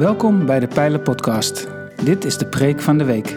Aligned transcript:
Welkom 0.00 0.46
bij 0.46 0.60
de 0.60 0.66
Pijler 0.66 1.00
Podcast. 1.00 1.68
Dit 2.04 2.24
is 2.24 2.38
de 2.38 2.46
preek 2.46 2.80
van 2.80 2.98
de 2.98 3.04
week. 3.04 3.36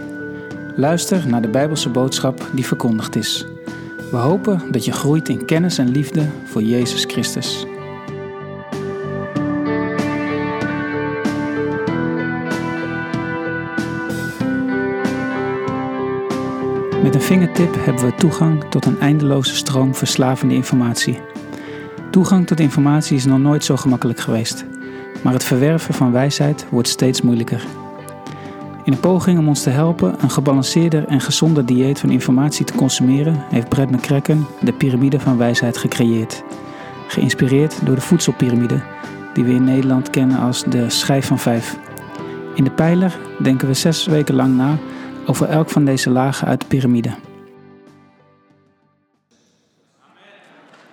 Luister 0.76 1.28
naar 1.28 1.42
de 1.42 1.48
Bijbelse 1.48 1.90
boodschap 1.90 2.50
die 2.54 2.66
verkondigd 2.66 3.16
is. 3.16 3.46
We 4.12 4.18
hopen 4.18 4.72
dat 4.72 4.86
je 4.86 4.92
groeit 4.92 5.30
in 5.30 5.46
kennis 5.46 5.78
en 5.78 5.90
liefde 5.90 6.30
voor 6.46 6.62
Jezus 6.62 7.04
Christus. 7.06 7.66
Met 17.04 17.16
een 17.16 17.22
vingertip 17.22 17.76
hebben 17.76 18.06
we 18.06 18.16
toegang 18.18 18.64
tot 18.64 18.86
een 18.86 19.00
eindeloze 19.00 19.56
stroom 19.56 19.96
verslavende 19.96 20.54
informatie. 20.54 21.20
Toegang 22.12 22.48
tot 22.48 22.60
informatie 22.60 23.16
is 23.16 23.26
nog 23.26 23.40
nooit 23.40 23.64
zo 23.64 23.78
gemakkelijk 23.78 24.20
geweest, 24.20 24.66
maar 25.24 25.34
het 25.34 25.44
verwerven 25.44 25.94
van 25.94 26.12
wijsheid 26.12 26.66
wordt 26.70 26.88
steeds 26.88 27.22
moeilijker. 27.22 27.66
In 28.84 28.94
een 28.94 29.00
poging 29.00 29.40
om 29.40 29.48
ons 29.48 29.64
te 29.64 29.70
helpen 29.70 30.16
een 30.22 30.30
gebalanceerder 30.30 31.08
en 31.08 31.22
gezonder 31.22 31.66
dieet 31.66 32.00
van 32.00 32.10
informatie 32.10 32.66
te 32.66 32.76
consumeren, 32.76 33.46
heeft 33.50 33.70
Brett 33.70 33.92
McCracken 33.92 34.48
de 34.62 34.74
piramide 34.74 35.20
van 35.20 35.38
wijsheid 35.38 35.78
gecreëerd. 35.78 36.44
Geïnspireerd 37.08 37.86
door 37.86 37.96
de 37.96 38.02
voedselpiramide, 38.02 38.82
die 39.34 39.44
we 39.44 39.54
in 39.54 39.64
Nederland 39.64 40.10
kennen 40.10 40.40
als 40.40 40.64
de 40.64 40.90
schijf 40.90 41.28
van 41.28 41.40
vijf. 41.40 41.78
In 42.56 42.64
de 42.64 42.72
pijler 42.72 43.18
denken 43.42 43.68
we 43.68 43.74
zes 43.74 44.06
weken 44.06 44.36
lang 44.36 44.56
na 44.56 44.78
over 45.26 45.48
elk 45.50 45.70
van 45.70 45.86
deze 45.86 46.10
lagen 46.10 46.48
uit 46.48 46.60
de 46.60 46.66
piramide. 46.68 47.14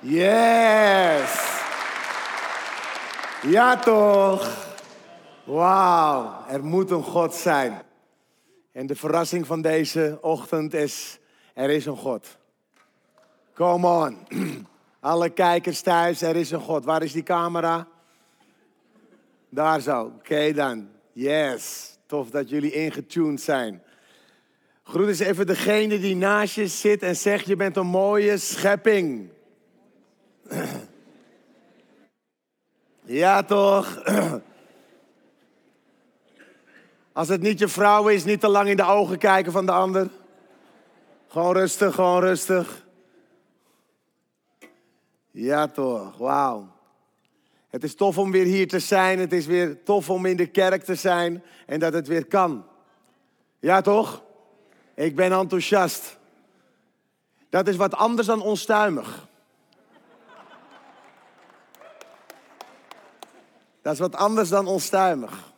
Yes! 0.00 1.50
Ja 3.43 3.77
toch? 3.79 4.69
Wauw, 5.45 6.45
er 6.49 6.65
moet 6.65 6.91
een 6.91 7.03
God 7.03 7.35
zijn. 7.35 7.83
En 8.73 8.87
de 8.87 8.97
verrassing 8.97 9.47
van 9.47 9.63
deze 9.63 10.19
ochtend 10.21 10.75
is, 10.75 11.19
er 11.55 11.71
is 11.71 11.87
een 11.87 11.97
God. 11.97 12.39
Come 13.55 13.87
on. 13.87 14.19
Alle 15.01 15.31
kijkers 15.31 15.81
thuis, 15.81 16.23
er 16.23 16.37
is 16.37 16.51
een 16.51 16.61
God. 16.61 16.85
Waar 16.85 17.03
is 17.03 17.13
die 17.13 17.23
camera? 17.23 17.87
Daar 19.49 19.81
zo. 19.81 20.03
Oké 20.03 20.53
dan. 20.53 20.89
Yes. 21.13 21.95
Tof 22.07 22.31
dat 22.31 22.49
jullie 22.49 22.73
ingetuned 22.73 23.41
zijn. 23.41 23.83
Groet 24.83 25.09
eens 25.09 25.19
even 25.19 25.47
degene 25.47 25.99
die 25.99 26.17
naast 26.17 26.55
je 26.55 26.67
zit 26.67 27.03
en 27.03 27.17
zegt: 27.17 27.47
Je 27.47 27.57
bent 27.57 27.77
een 27.77 27.87
mooie 27.87 28.39
schepping. 28.39 29.29
Ja, 33.11 33.42
toch? 33.42 34.03
Als 37.12 37.28
het 37.28 37.41
niet 37.41 37.58
je 37.58 37.69
vrouw 37.69 38.08
is, 38.08 38.25
niet 38.25 38.41
te 38.41 38.48
lang 38.48 38.69
in 38.69 38.77
de 38.77 38.84
ogen 38.84 39.19
kijken 39.19 39.53
van 39.53 39.66
de 39.66 39.72
ander. 39.72 40.08
Gewoon 41.28 41.53
rustig, 41.53 41.94
gewoon 41.94 42.20
rustig. 42.20 42.84
Ja, 45.31 45.69
toch? 45.69 46.16
Wauw. 46.16 46.69
Het 47.69 47.84
is 47.84 47.94
tof 47.94 48.19
om 48.19 48.31
weer 48.31 48.44
hier 48.44 48.69
te 48.69 48.78
zijn. 48.78 49.19
Het 49.19 49.33
is 49.33 49.47
weer 49.47 49.83
tof 49.83 50.11
om 50.11 50.27
in 50.27 50.36
de 50.36 50.47
kerk 50.47 50.84
te 50.84 50.94
zijn 50.94 51.42
en 51.66 51.81
dat 51.81 51.92
het 51.92 52.06
weer 52.06 52.27
kan. 52.27 52.64
Ja, 53.58 53.81
toch? 53.81 54.22
Ik 54.94 55.16
ben 55.16 55.33
enthousiast. 55.33 56.19
Dat 57.48 57.69
is 57.69 57.77
wat 57.77 57.94
anders 57.94 58.27
dan 58.27 58.42
onstuimig. 58.42 59.28
Dat 63.83 63.93
is 63.93 63.99
wat 63.99 64.15
anders 64.15 64.49
dan 64.49 64.67
onstuimig. 64.67 65.53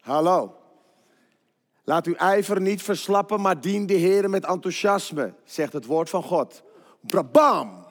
Hallo. 0.00 0.56
Laat 1.84 2.06
uw 2.06 2.14
ijver 2.14 2.60
niet 2.60 2.82
verslappen, 2.82 3.40
maar 3.40 3.60
dien 3.60 3.86
de 3.86 3.94
Heer 3.94 4.30
met 4.30 4.44
enthousiasme, 4.44 5.34
zegt 5.44 5.72
het 5.72 5.86
woord 5.86 6.10
van 6.10 6.22
God. 6.22 6.62
Brabam! 7.00 7.84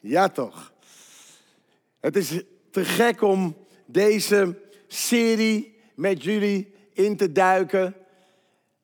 Ja 0.00 0.28
toch. 0.28 0.72
Het 2.00 2.16
is 2.16 2.42
te 2.70 2.84
gek 2.84 3.22
om 3.22 3.56
deze 3.86 4.58
serie 4.86 5.80
met 5.94 6.22
jullie 6.22 6.74
in 6.92 7.16
te 7.16 7.32
duiken 7.32 7.94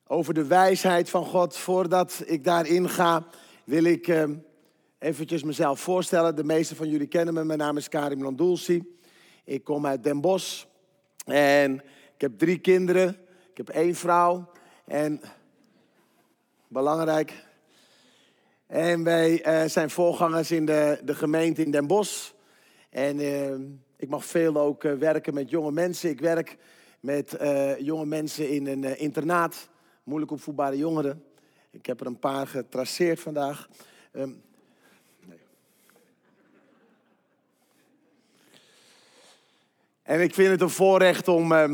over 0.06 0.34
de 0.34 0.46
wijsheid 0.46 1.10
van 1.10 1.24
God. 1.24 1.56
Voordat 1.56 2.22
ik 2.26 2.44
daarin 2.44 2.88
ga, 2.88 3.26
wil 3.64 3.84
ik 3.84 4.08
eh, 4.08 4.24
eventjes 4.98 5.42
mezelf 5.42 5.80
voorstellen. 5.80 6.36
De 6.36 6.44
meeste 6.44 6.74
van 6.74 6.88
jullie 6.88 7.06
kennen 7.06 7.34
me. 7.34 7.44
Mijn 7.44 7.58
naam 7.58 7.76
is 7.76 7.88
Karim 7.88 8.22
Landulsi. 8.22 8.97
Ik 9.48 9.64
kom 9.64 9.86
uit 9.86 10.02
Den 10.02 10.20
Bosch 10.20 10.64
en 11.24 11.74
ik 12.14 12.20
heb 12.20 12.38
drie 12.38 12.58
kinderen. 12.58 13.08
Ik 13.50 13.56
heb 13.56 13.68
één 13.68 13.94
vrouw 13.94 14.50
en 14.84 15.20
belangrijk. 16.66 17.44
En 18.66 19.04
wij 19.04 19.46
uh, 19.46 19.68
zijn 19.68 19.90
voorgangers 19.90 20.50
in 20.50 20.66
de, 20.66 21.00
de 21.04 21.14
gemeente 21.14 21.62
in 21.62 21.70
Den 21.70 21.86
Bosch. 21.86 22.32
En 22.90 23.20
uh, 23.20 23.54
ik 23.96 24.08
mag 24.08 24.24
veel 24.24 24.56
ook 24.56 24.84
uh, 24.84 24.92
werken 24.92 25.34
met 25.34 25.50
jonge 25.50 25.72
mensen. 25.72 26.10
Ik 26.10 26.20
werk 26.20 26.56
met 27.00 27.36
jonge 27.78 28.06
mensen 28.06 28.48
in 28.48 28.66
een 28.66 28.98
internaat, 28.98 29.68
moeilijk 30.02 30.32
opvoedbare 30.32 30.76
jongeren. 30.76 31.24
Ik 31.70 31.86
heb 31.86 32.00
er 32.00 32.06
een 32.06 32.18
paar 32.18 32.46
getraceerd 32.46 33.20
vandaag. 33.20 33.68
Um, 34.12 34.42
En 40.08 40.20
ik 40.20 40.34
vind 40.34 40.50
het 40.50 40.60
een 40.60 40.70
voorrecht 40.70 41.28
om 41.28 41.52
uh, 41.52 41.72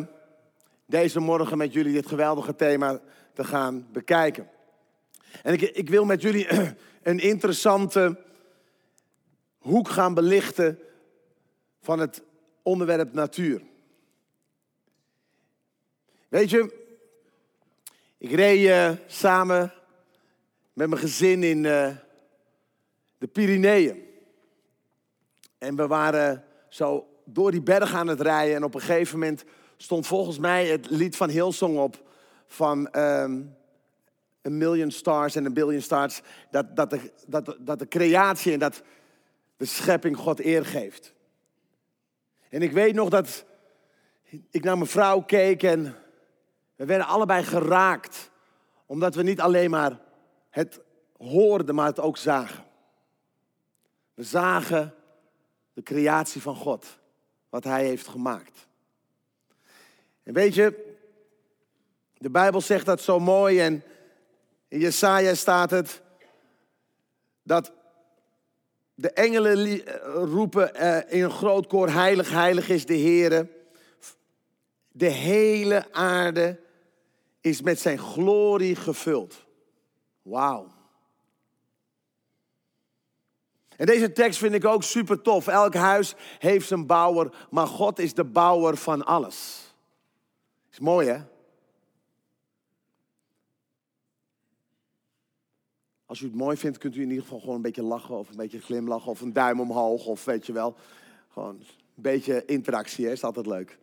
deze 0.87 1.21
morgen 1.21 1.59
met 1.59 1.73
jullie 1.73 1.93
dit 1.93 2.07
geweldige 2.07 2.57
thema 2.57 3.01
te 3.33 3.45
gaan 3.45 3.89
bekijken. 3.93 4.51
En 5.43 5.53
ik, 5.53 5.61
ik 5.61 5.89
wil 5.89 6.05
met 6.05 6.23
jullie 6.23 6.49
een 7.03 7.19
interessante 7.19 8.21
hoek 9.59 9.89
gaan 9.89 10.15
belichten 10.15 10.79
van 11.81 11.99
het 11.99 12.23
onderwerp 12.63 13.13
natuur. 13.13 13.63
Weet 16.29 16.51
je, 16.51 16.75
ik 18.19 18.31
reed 18.31 18.61
uh, 18.61 18.91
samen 19.07 19.73
met 20.73 20.89
mijn 20.89 21.01
gezin 21.01 21.43
in 21.43 21.65
uh, 21.65 21.97
de 23.19 23.27
Pyreneeën. 23.27 24.05
En 25.59 25.77
we 25.77 25.87
waren 25.87 26.45
zo 26.69 27.09
door 27.25 27.51
die 27.51 27.63
berg 27.63 27.95
aan 27.95 28.07
het 28.07 28.21
rijden. 28.21 28.57
En 28.57 28.65
op 28.65 28.75
een 28.75 28.81
gegeven 28.81 29.19
moment 29.19 29.45
stond 29.77 30.07
volgens 30.07 30.39
mij 30.39 30.67
het 30.67 30.91
lied 30.91 31.17
van 31.17 31.29
Hillsong 31.29 31.79
op. 31.79 32.03
Van 32.47 32.79
um, 32.99 33.57
A 34.47 34.51
Million 34.51 34.91
Stars 34.91 35.37
en 35.37 35.47
A 35.47 35.51
Billion 35.51 35.81
Stars. 35.81 36.21
Dat, 36.51 36.77
dat, 36.77 36.91
de, 36.91 37.13
dat, 37.27 37.57
dat 37.61 37.79
de 37.79 37.89
creatie 37.89 38.53
en 38.53 38.59
dat 38.59 38.83
de 39.57 39.65
schepping 39.65 40.17
God 40.17 40.45
eer 40.45 40.65
geeft. 40.65 41.15
En 42.49 42.63
ik 42.63 42.73
weet 42.73 42.95
nog 42.95 43.09
dat 43.09 43.45
ik 44.51 44.65
naar 44.65 44.77
mijn 44.77 44.91
vrouw 44.91 45.21
keek 45.21 45.63
en 45.63 45.97
we 46.77 46.85
werden 46.85 47.07
allebei 47.07 47.43
geraakt. 47.43 48.31
Omdat 48.87 49.15
we 49.15 49.23
niet 49.23 49.41
alleen 49.41 49.71
maar 49.71 50.01
het 50.51 50.81
hoorden, 51.17 51.75
maar 51.75 51.87
het 51.87 52.01
ook 52.01 52.17
zagen. 52.17 52.65
We 54.15 54.23
zagen 54.23 54.95
de 55.73 55.83
creatie 55.83 56.43
van 56.43 56.57
God 56.57 56.99
wat 57.55 57.65
hij 57.65 57.85
heeft 57.85 58.07
gemaakt. 58.07 58.67
En 60.23 60.33
weet 60.33 60.55
je, 60.55 60.97
de 62.19 62.31
Bijbel 62.31 62.61
zegt 62.61 62.87
dat 62.87 63.01
zo 63.01 63.19
mooi 63.19 63.61
en 63.61 63.83
in 64.69 64.79
Jesaja 64.79 65.35
staat 65.35 65.71
het 65.71 66.03
dat 67.43 67.73
de 68.95 69.11
engelen 69.11 69.81
roepen 70.05 70.75
in 71.11 71.23
een 71.23 71.31
groot 71.31 71.67
koor, 71.67 71.89
heilig, 71.89 72.31
heilig 72.31 72.69
is 72.69 72.87
de 72.87 72.95
Heer. 72.95 73.49
De 74.89 75.11
hele 75.11 75.93
aarde 75.93 76.61
is 77.41 77.63
met 77.63 77.81
zijn 77.81 77.99
glorie 77.99 78.77
gevuld. 78.77 79.47
Wauw. 80.23 80.74
En 83.77 83.87
deze 83.87 84.13
tekst 84.13 84.39
vind 84.39 84.55
ik 84.55 84.65
ook 84.65 84.83
super 84.83 85.23
tof. 85.23 85.47
Elk 85.47 85.75
huis 85.75 86.15
heeft 86.39 86.69
zijn 86.69 86.87
bouwer, 86.87 87.47
maar 87.51 87.67
God 87.67 87.99
is 87.99 88.15
de 88.15 88.25
bouwer 88.25 88.77
van 88.77 89.05
alles. 89.05 89.69
Is 90.73 90.79
mooi 90.79 91.09
hè? 91.09 91.19
Als 96.07 96.21
u 96.21 96.27
het 96.27 96.35
mooi 96.35 96.57
vindt, 96.57 96.79
kunt 96.79 96.97
u 96.97 97.03
in 97.03 97.09
ieder 97.09 97.23
geval 97.23 97.41
gewoon 97.41 97.55
een 97.55 97.63
beetje 97.63 97.83
lachen 97.83 98.19
of 98.19 98.29
een 98.29 98.37
beetje 98.37 98.61
glimlachen 98.61 99.11
of 99.11 99.21
een 99.21 99.33
duim 99.33 99.61
omhoog 99.61 100.07
of 100.07 100.25
weet 100.25 100.47
je 100.47 100.53
wel. 100.53 100.77
Gewoon 101.29 101.55
een 101.55 101.67
beetje 101.95 102.45
interactie, 102.45 103.11
is 103.11 103.25
altijd 103.25 103.47
leuk. 103.47 103.79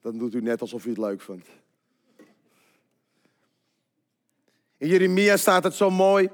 Dan 0.00 0.18
doet 0.18 0.34
u 0.34 0.40
net 0.40 0.60
alsof 0.60 0.86
u 0.86 0.88
het 0.88 0.98
leuk 0.98 1.20
vindt. 1.20 1.48
In 4.78 4.88
Jeremia 4.88 5.36
staat 5.36 5.64
het 5.64 5.74
zo 5.74 5.90
mooi. 5.90 6.28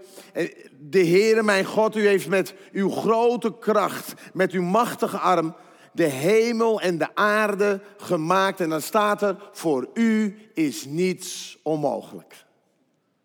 De 0.78 1.06
Heere 1.06 1.42
mijn 1.42 1.64
God, 1.64 1.96
u 1.96 2.06
heeft 2.06 2.28
met 2.28 2.54
uw 2.72 2.90
grote 2.90 3.58
kracht, 3.58 4.14
met 4.32 4.52
uw 4.52 4.62
machtige 4.62 5.18
arm 5.18 5.54
de 5.92 6.04
hemel 6.04 6.80
en 6.80 6.98
de 6.98 7.14
aarde 7.14 7.80
gemaakt. 7.96 8.60
En 8.60 8.68
dan 8.68 8.82
staat 8.82 9.22
er, 9.22 9.36
voor 9.52 9.88
u 9.94 10.38
is 10.54 10.84
niets 10.84 11.58
onmogelijk. 11.62 12.44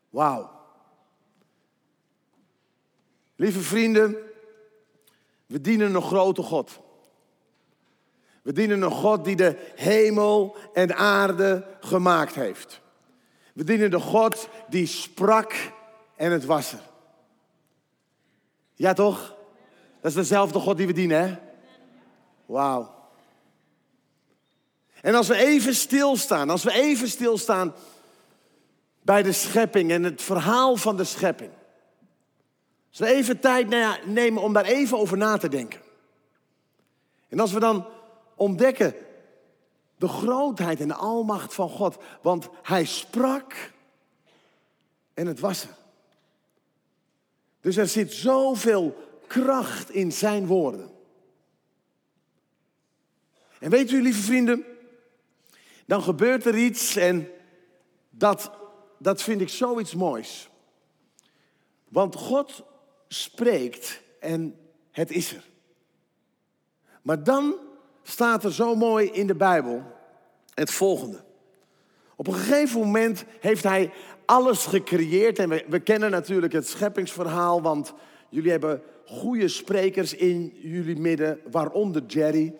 Wauw. 0.09 0.51
Lieve 3.35 3.59
vrienden, 3.59 4.17
we 5.45 5.61
dienen 5.61 5.95
een 5.95 6.01
grote 6.01 6.41
God. 6.41 6.79
We 8.41 8.53
dienen 8.53 8.81
een 8.81 8.91
God 8.91 9.25
die 9.25 9.35
de 9.35 9.71
hemel 9.75 10.55
en 10.73 10.95
aarde 10.95 11.65
gemaakt 11.79 12.35
heeft. 12.35 12.81
We 13.57 13.63
dienen 13.63 13.91
de 13.91 13.99
God 13.99 14.49
die 14.69 14.85
sprak 14.85 15.71
en 16.15 16.31
het 16.31 16.45
was 16.45 16.71
er. 16.71 16.81
Ja 18.73 18.93
toch? 18.93 19.35
Dat 20.01 20.11
is 20.11 20.13
dezelfde 20.13 20.59
God 20.59 20.77
die 20.77 20.87
we 20.87 20.93
dienen, 20.93 21.27
hè? 21.27 21.35
Wauw. 22.45 22.93
En 25.01 25.15
als 25.15 25.27
we 25.27 25.35
even 25.35 25.75
stilstaan, 25.75 26.49
als 26.49 26.63
we 26.63 26.71
even 26.71 27.07
stilstaan 27.07 27.73
bij 29.01 29.23
de 29.23 29.31
schepping 29.31 29.91
en 29.91 30.03
het 30.03 30.21
verhaal 30.21 30.75
van 30.75 30.97
de 30.97 31.03
schepping. 31.03 31.51
Als 32.89 32.99
we 32.99 33.05
even 33.05 33.39
tijd 33.39 33.69
nemen 34.05 34.41
om 34.41 34.53
daar 34.53 34.65
even 34.65 34.97
over 34.97 35.17
na 35.17 35.37
te 35.37 35.49
denken. 35.49 35.81
En 37.29 37.39
als 37.39 37.51
we 37.51 37.59
dan 37.59 37.87
ontdekken 38.35 38.93
de 39.97 40.07
grootheid 40.07 40.79
en 40.79 40.87
de 40.87 40.93
almacht 40.93 41.53
van 41.53 41.69
God. 41.69 41.97
Want 42.21 42.49
hij 42.61 42.85
sprak 42.85 43.71
en 45.13 45.27
het 45.27 45.39
was 45.39 45.63
er. 45.63 45.75
Dus 47.61 47.77
er 47.77 47.87
zit 47.87 48.13
zoveel 48.13 48.95
kracht 49.27 49.89
in 49.89 50.11
zijn 50.11 50.45
woorden. 50.45 50.91
En 53.59 53.69
weet 53.69 53.91
u, 53.91 54.01
lieve 54.01 54.21
vrienden, 54.21 54.65
dan 55.85 56.01
gebeurt 56.01 56.45
er 56.45 56.57
iets 56.57 56.95
en 56.95 57.29
dat, 58.09 58.51
dat 58.97 59.21
vind 59.21 59.41
ik 59.41 59.49
zoiets 59.49 59.95
moois. 59.95 60.49
Want 61.87 62.15
God 62.15 62.63
spreekt 63.07 64.01
en 64.19 64.59
het 64.91 65.11
is 65.11 65.33
er. 65.33 65.43
Maar 67.01 67.23
dan 67.23 67.66
staat 68.09 68.43
er 68.43 68.53
zo 68.53 68.75
mooi 68.75 69.09
in 69.09 69.27
de 69.27 69.35
Bijbel 69.35 69.83
het 70.53 70.71
volgende. 70.71 71.23
Op 72.15 72.27
een 72.27 72.33
gegeven 72.33 72.79
moment 72.79 73.23
heeft 73.39 73.63
hij 73.63 73.91
alles 74.25 74.65
gecreëerd. 74.65 75.39
En 75.39 75.49
we, 75.49 75.65
we 75.67 75.79
kennen 75.79 76.11
natuurlijk 76.11 76.53
het 76.53 76.67
scheppingsverhaal, 76.67 77.61
want 77.61 77.93
jullie 78.29 78.51
hebben 78.51 78.81
goede 79.05 79.47
sprekers 79.47 80.13
in 80.13 80.53
jullie 80.61 80.99
midden, 80.99 81.39
waaronder 81.51 82.03
Jerry. 82.05 82.53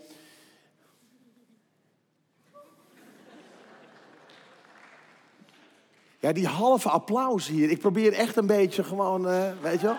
Ja, 6.19 6.31
die 6.31 6.47
halve 6.47 6.89
applaus 6.89 7.47
hier. 7.47 7.69
Ik 7.69 7.79
probeer 7.79 8.13
echt 8.13 8.35
een 8.35 8.47
beetje 8.47 8.83
gewoon, 8.83 9.27
uh, 9.27 9.43
weet 9.61 9.79
je 9.81 9.85
wel? 9.85 9.97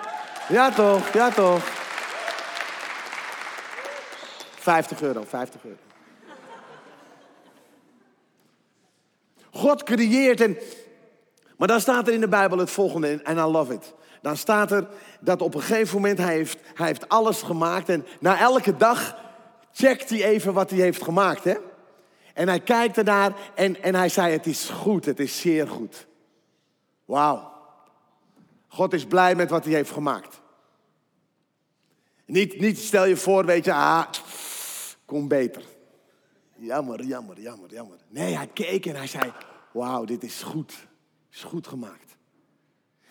Ja 0.49 0.71
toch, 0.71 1.13
ja 1.13 1.31
toch. 1.31 1.88
50 4.69 5.03
euro, 5.03 5.25
50 5.25 5.65
euro. 5.65 5.77
God 9.51 9.83
creëert 9.83 10.41
en... 10.41 10.59
Maar 11.57 11.69
dan 11.69 11.81
staat 11.81 12.09
er 12.09 12.15
in 12.15 12.21
de 12.21 12.29
Bijbel 12.29 12.59
het 12.59 12.71
volgende, 12.71 13.21
en 13.23 13.37
I 13.37 13.41
love 13.41 13.73
it. 13.73 13.95
Dan 14.23 14.37
staat 14.37 14.73
er 14.73 14.89
dat 15.21 15.43
op 15.43 15.55
een 15.55 15.61
gegeven 15.61 15.95
moment 15.95 16.19
hij 16.19 16.35
heeft, 16.35 16.59
hij 16.75 16.87
heeft 16.87 17.09
alles 17.09 17.43
gemaakt. 17.43 17.89
En 17.89 18.07
na 18.21 18.41
elke 18.41 18.77
dag 18.77 19.17
checkt 19.73 20.11
hij 20.11 20.25
even 20.25 20.53
wat 20.53 20.71
hij 20.71 20.79
heeft 20.79 21.03
gemaakt. 21.03 21.45
Hè? 21.45 21.55
En 22.35 22.49
hij 22.49 22.61
kijkt 22.61 22.97
ernaar 22.97 23.33
en, 23.55 23.83
en 23.83 23.95
hij 23.95 24.09
zei, 24.09 24.33
het 24.33 24.47
is 24.47 24.69
goed, 24.69 25.05
het 25.05 25.21
is 25.21 25.41
zeer 25.41 25.69
goed. 25.69 26.07
Wauw. 27.05 27.53
God 28.69 28.93
is 28.93 29.05
blij 29.05 29.35
met 29.35 29.51
wat 29.51 29.65
hij 29.65 29.75
heeft 29.75 29.91
gemaakt. 29.91 30.41
Niet, 32.25 32.61
niet 32.61 32.79
stel 32.79 33.05
je 33.05 33.17
voor, 33.17 33.45
weet 33.45 33.65
je, 33.65 33.73
ah, 33.73 34.05
kon 35.09 35.29
beter. 35.29 35.65
Jammer, 36.55 37.05
jammer, 37.05 37.41
jammer, 37.41 37.71
jammer. 37.71 37.99
Nee, 38.09 38.37
hij 38.37 38.47
keek 38.47 38.87
en 38.87 38.97
hij 38.97 39.07
zei, 39.07 39.33
wauw, 39.73 40.05
dit 40.05 40.23
is 40.23 40.43
goed. 40.43 40.87
Is 41.33 41.43
goed 41.43 41.67
gemaakt. 41.67 42.17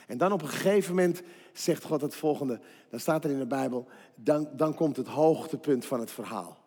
En 0.07 0.17
dan 0.17 0.31
op 0.31 0.41
een 0.41 0.47
gegeven 0.47 0.95
moment 0.95 1.21
zegt 1.53 1.83
God 1.83 2.01
het 2.01 2.15
volgende. 2.15 2.59
Dan 2.89 2.99
staat 2.99 3.23
er 3.23 3.31
in 3.31 3.39
de 3.39 3.47
Bijbel, 3.47 3.87
dan, 4.15 4.49
dan 4.53 4.73
komt 4.73 4.97
het 4.97 5.07
hoogtepunt 5.07 5.85
van 5.85 5.99
het 5.99 6.11
verhaal. 6.11 6.57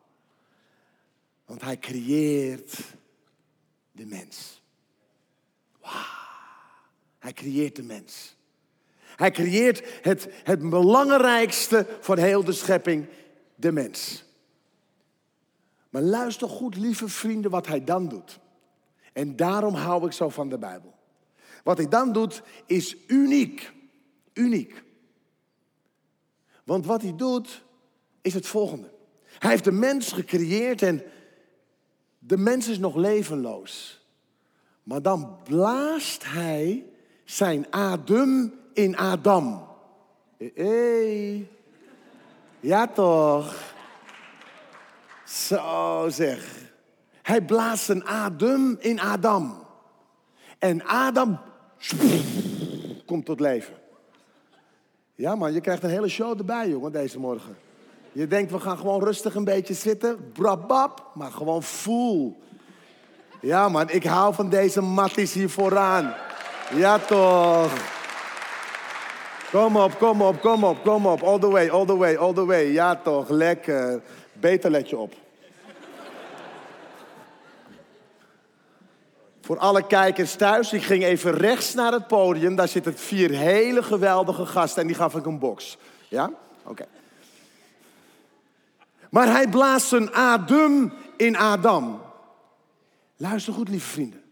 Want 1.44 1.62
hij 1.62 1.78
creëert 1.78 2.78
de 3.92 4.06
mens. 4.06 4.62
Wauw. 5.80 6.18
Hij 7.18 7.32
creëert 7.32 7.76
de 7.76 7.82
mens. 7.82 8.36
Hij 9.16 9.30
creëert 9.30 10.04
het, 10.04 10.28
het 10.44 10.70
belangrijkste 10.70 11.86
van 12.00 12.18
heel 12.18 12.44
de 12.44 12.52
schepping, 12.52 13.06
de 13.54 13.72
mens. 13.72 14.28
Maar 15.90 16.02
luister 16.02 16.48
goed, 16.48 16.76
lieve 16.76 17.08
vrienden, 17.08 17.50
wat 17.50 17.66
hij 17.66 17.84
dan 17.84 18.08
doet. 18.08 18.38
En 19.12 19.36
daarom 19.36 19.74
hou 19.74 20.06
ik 20.06 20.12
zo 20.12 20.28
van 20.28 20.48
de 20.48 20.58
Bijbel. 20.58 20.94
Wat 21.64 21.76
hij 21.76 21.88
dan 21.88 22.12
doet, 22.12 22.42
is 22.66 22.96
uniek. 23.06 23.72
Uniek. 24.32 24.82
Want 26.64 26.86
wat 26.86 27.02
hij 27.02 27.16
doet, 27.16 27.64
is 28.20 28.34
het 28.34 28.46
volgende. 28.46 28.90
Hij 29.38 29.50
heeft 29.50 29.64
de 29.64 29.72
mens 29.72 30.12
gecreëerd 30.12 30.82
en 30.82 31.02
de 32.18 32.36
mens 32.36 32.68
is 32.68 32.78
nog 32.78 32.96
levenloos. 32.96 34.04
Maar 34.82 35.02
dan 35.02 35.38
blaast 35.44 36.24
hij 36.24 36.86
zijn 37.24 37.66
adem 37.70 38.54
in 38.72 38.96
Adam. 38.96 39.66
Hey. 40.54 41.48
Ja 42.60 42.86
toch? 42.86 43.69
Zo 45.30 46.06
zeg. 46.08 46.44
Hij 47.22 47.40
blaast 47.40 47.88
een 47.88 48.06
adem 48.06 48.76
in 48.80 49.00
Adam. 49.00 49.66
En 50.58 50.84
Adam 50.86 51.40
komt 53.06 53.24
tot 53.24 53.40
leven. 53.40 53.74
Ja 55.14 55.34
man, 55.34 55.52
je 55.52 55.60
krijgt 55.60 55.82
een 55.82 55.90
hele 55.90 56.08
show 56.08 56.38
erbij 56.38 56.68
jongen 56.68 56.92
deze 56.92 57.18
morgen. 57.18 57.56
Je 58.12 58.26
denkt 58.26 58.50
we 58.50 58.60
gaan 58.60 58.76
gewoon 58.78 59.04
rustig 59.04 59.34
een 59.34 59.44
beetje 59.44 59.74
zitten. 59.74 60.32
Brabab, 60.32 61.10
maar 61.14 61.32
gewoon 61.32 61.62
full. 61.62 62.34
Ja 63.40 63.68
man, 63.68 63.90
ik 63.90 64.04
hou 64.04 64.34
van 64.34 64.48
deze 64.48 64.80
matties 64.80 65.32
hier 65.32 65.50
vooraan. 65.50 66.14
Ja 66.74 66.98
toch. 66.98 67.72
Kom 69.50 69.76
op, 69.76 69.98
kom 69.98 70.22
op, 70.22 70.40
kom 70.40 70.64
op, 70.64 70.82
kom 70.82 71.06
op. 71.06 71.22
All 71.22 71.38
the 71.38 71.50
way, 71.50 71.70
all 71.70 71.86
the 71.86 71.96
way, 71.96 72.16
all 72.16 72.32
the 72.32 72.44
way. 72.44 72.72
Ja 72.72 72.96
toch, 72.96 73.28
lekker. 73.28 74.02
Beter 74.32 74.70
let 74.70 74.88
je 74.88 74.98
op. 74.98 75.14
Voor 79.50 79.58
alle 79.58 79.86
kijkers 79.86 80.34
thuis, 80.34 80.72
ik 80.72 80.82
ging 80.82 81.04
even 81.04 81.32
rechts 81.32 81.74
naar 81.74 81.92
het 81.92 82.06
podium. 82.06 82.54
Daar 82.54 82.68
zitten 82.68 82.98
vier 82.98 83.30
hele 83.30 83.82
geweldige 83.82 84.46
gasten 84.46 84.80
en 84.82 84.86
die 84.86 84.96
gaf 84.96 85.14
ik 85.14 85.26
een 85.26 85.38
box. 85.38 85.76
Ja? 86.08 86.30
Oké. 86.62 86.86
Maar 89.08 89.26
hij 89.26 89.48
blaast 89.48 89.86
zijn 89.86 90.12
adem 90.12 90.92
in 91.16 91.36
Adam. 91.36 92.02
Luister 93.16 93.52
goed, 93.52 93.68
lieve 93.68 93.86
vrienden. 93.86 94.22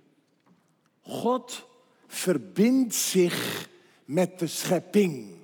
God 1.03 1.67
verbindt 2.07 2.95
zich 2.95 3.69
met 4.05 4.39
de 4.39 4.47
schepping. 4.47 5.35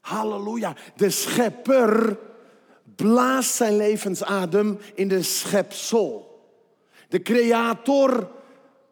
Halleluja. 0.00 0.74
De 0.96 1.10
schepper 1.10 2.18
blaast 2.96 3.54
zijn 3.54 3.76
levensadem 3.76 4.78
in 4.94 5.08
de 5.08 5.22
schepsel. 5.22 6.38
De 7.08 7.22
creator 7.22 8.32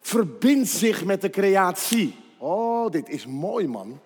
verbindt 0.03 0.69
zich 0.69 1.05
met 1.05 1.21
de 1.21 1.31
creatie. 1.31 2.17
Oh, 2.39 2.91
dit 2.91 3.09
is 3.09 3.27
mooi, 3.27 3.67
man. 3.67 4.01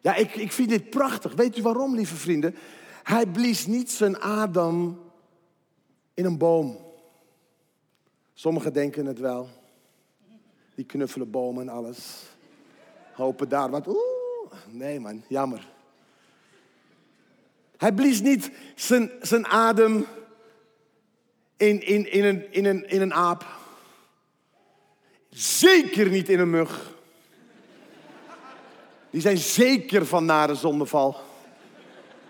Ja, 0.00 0.14
ik, 0.14 0.34
ik 0.34 0.52
vind 0.52 0.68
dit 0.68 0.90
prachtig. 0.90 1.34
Weet 1.34 1.58
u 1.58 1.62
waarom, 1.62 1.94
lieve 1.94 2.14
vrienden? 2.14 2.56
Hij 3.02 3.26
blies 3.26 3.66
niet 3.66 3.90
zijn 3.90 4.20
adem 4.20 5.00
in 6.14 6.24
een 6.24 6.38
boom. 6.38 6.78
Sommigen 8.34 8.72
denken 8.72 9.06
het 9.06 9.18
wel. 9.18 9.48
Die 10.74 10.84
knuffelen 10.84 11.30
bomen 11.30 11.62
en 11.62 11.74
alles. 11.74 12.22
Hopen 13.12 13.48
daar 13.48 13.70
wat. 13.70 13.86
Oeh, 13.86 14.52
nee 14.70 15.00
man, 15.00 15.22
jammer. 15.28 15.72
Hij 17.76 17.92
blies 17.92 18.20
niet 18.20 18.50
zijn, 18.74 19.10
zijn 19.20 19.46
adem 19.46 20.06
in, 21.56 21.80
in, 21.80 22.12
in, 22.12 22.24
een, 22.24 22.52
in, 22.52 22.64
een, 22.64 22.88
in 22.88 23.00
een 23.00 23.14
aap. 23.14 23.62
Zeker 25.36 26.08
niet 26.08 26.28
in 26.28 26.38
een 26.38 26.50
mug. 26.50 26.92
Die 29.10 29.20
zijn 29.20 29.38
zeker 29.38 30.06
van 30.06 30.24
nare 30.24 30.54
zondeval. 30.54 31.16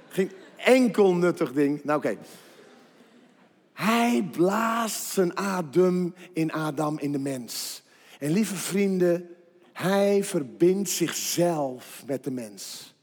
Ging 0.09 0.33
enkel 0.57 1.15
nuttig 1.15 1.53
ding. 1.53 1.85
Nou 1.85 1.99
oké. 1.99 2.19
Hij 3.73 4.29
blaast 4.33 5.05
zijn 5.05 5.37
adem 5.37 6.15
in 6.33 6.53
Adam, 6.53 6.99
in 6.99 7.13
de 7.13 7.19
mens. 7.19 7.83
En 8.19 8.31
lieve 8.31 8.57
vrienden, 8.57 9.29
hij 9.73 10.25
verbindt 10.25 10.91
zichzelf 10.91 12.03
met 12.07 12.25
de 12.25 12.31
mens. 12.31 12.95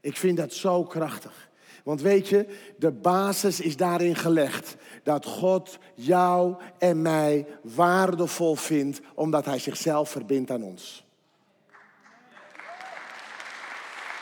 Ik 0.00 0.16
vind 0.16 0.36
dat 0.36 0.52
zo 0.52 0.84
krachtig. 0.84 1.50
Want 1.82 2.00
weet 2.00 2.28
je, 2.28 2.46
de 2.76 2.90
basis 2.90 3.60
is 3.60 3.76
daarin 3.76 4.16
gelegd 4.16 4.76
dat 5.02 5.26
God 5.26 5.78
jou 5.94 6.54
en 6.78 7.02
mij 7.02 7.46
waardevol 7.62 8.54
vindt 8.54 9.00
omdat 9.14 9.44
Hij 9.44 9.58
zichzelf 9.58 10.10
verbindt 10.10 10.50
aan 10.50 10.62
ons. 10.62 11.04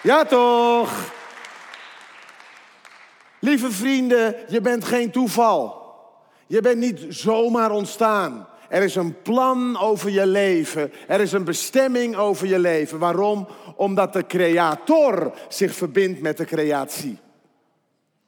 Ja 0.03 0.25
toch? 0.25 1.13
Lieve 3.41 3.71
vrienden, 3.71 4.35
je 4.49 4.61
bent 4.61 4.85
geen 4.85 5.11
toeval. 5.11 5.79
Je 6.47 6.61
bent 6.61 6.79
niet 6.79 7.07
zomaar 7.09 7.71
ontstaan. 7.71 8.49
Er 8.69 8.83
is 8.83 8.95
een 8.95 9.23
plan 9.23 9.79
over 9.79 10.11
je 10.11 10.27
leven. 10.27 10.93
Er 11.09 11.21
is 11.21 11.33
een 11.33 11.45
bestemming 11.45 12.17
over 12.17 12.47
je 12.47 12.59
leven. 12.59 12.99
Waarom? 12.99 13.49
Omdat 13.77 14.13
de 14.13 14.27
creator 14.27 15.33
zich 15.49 15.75
verbindt 15.75 16.21
met 16.21 16.37
de 16.37 16.45
creatie. 16.45 17.19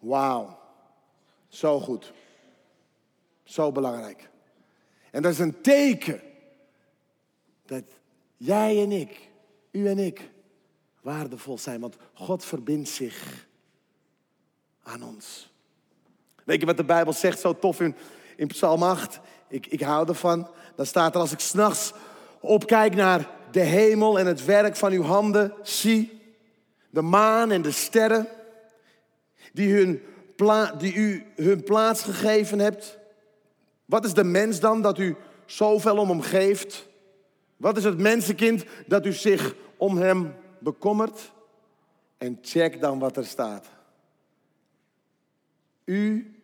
Wauw. 0.02 0.58
Zo 1.48 1.80
goed. 1.80 2.12
Zo 3.44 3.72
belangrijk. 3.72 4.30
En 5.10 5.22
dat 5.22 5.32
is 5.32 5.38
een 5.38 5.60
teken 5.60 6.20
dat 7.66 7.84
jij 8.36 8.82
en 8.82 8.92
ik, 8.92 9.30
u 9.70 9.88
en 9.88 9.98
ik, 9.98 10.30
waardevol 11.00 11.58
zijn. 11.58 11.80
Want 11.80 11.96
God 12.12 12.44
verbindt 12.44 12.88
zich 12.88 13.46
aan 14.82 15.02
ons. 15.02 15.52
Weet 16.44 16.60
je 16.60 16.66
wat 16.66 16.76
de 16.76 16.84
Bijbel 16.84 17.12
zegt 17.12 17.40
zo 17.40 17.58
tof 17.58 17.80
in, 17.80 17.96
Psalm 18.46 18.82
8? 18.82 19.20
Ik, 19.48 19.66
ik 19.66 19.80
hou 19.80 20.08
ervan. 20.08 20.48
Dan 20.76 20.86
staat 20.86 21.14
er 21.14 21.20
als 21.20 21.32
ik 21.32 21.40
s'nachts 21.40 21.92
opkijk 22.40 22.94
naar 22.94 23.30
de 23.50 23.60
hemel 23.60 24.18
en 24.18 24.26
het 24.26 24.44
werk 24.44 24.76
van 24.76 24.92
uw 24.92 25.02
handen 25.02 25.54
zie. 25.62 26.20
De 26.90 27.02
maan 27.02 27.50
en 27.50 27.62
de 27.62 27.70
sterren 27.70 28.28
die, 29.52 29.74
hun 29.74 30.02
die 30.78 30.94
u 30.94 31.24
hun 31.36 31.62
plaats 31.62 32.02
gegeven 32.02 32.58
hebt. 32.58 32.98
Wat 33.84 34.04
is 34.04 34.14
de 34.14 34.24
mens 34.24 34.60
dan 34.60 34.82
dat 34.82 34.98
u 34.98 35.16
zoveel 35.46 35.96
om 35.96 36.08
hem 36.08 36.20
geeft? 36.20 36.88
Wat 37.56 37.76
is 37.76 37.84
het 37.84 37.98
mensenkind 37.98 38.64
dat 38.86 39.06
u 39.06 39.12
zich 39.12 39.54
om 39.76 39.96
hem 39.96 40.34
bekommert? 40.58 41.32
En 42.18 42.38
check 42.42 42.80
dan 42.80 42.98
wat 42.98 43.16
er 43.16 43.26
staat. 43.26 43.66
U 45.84 46.34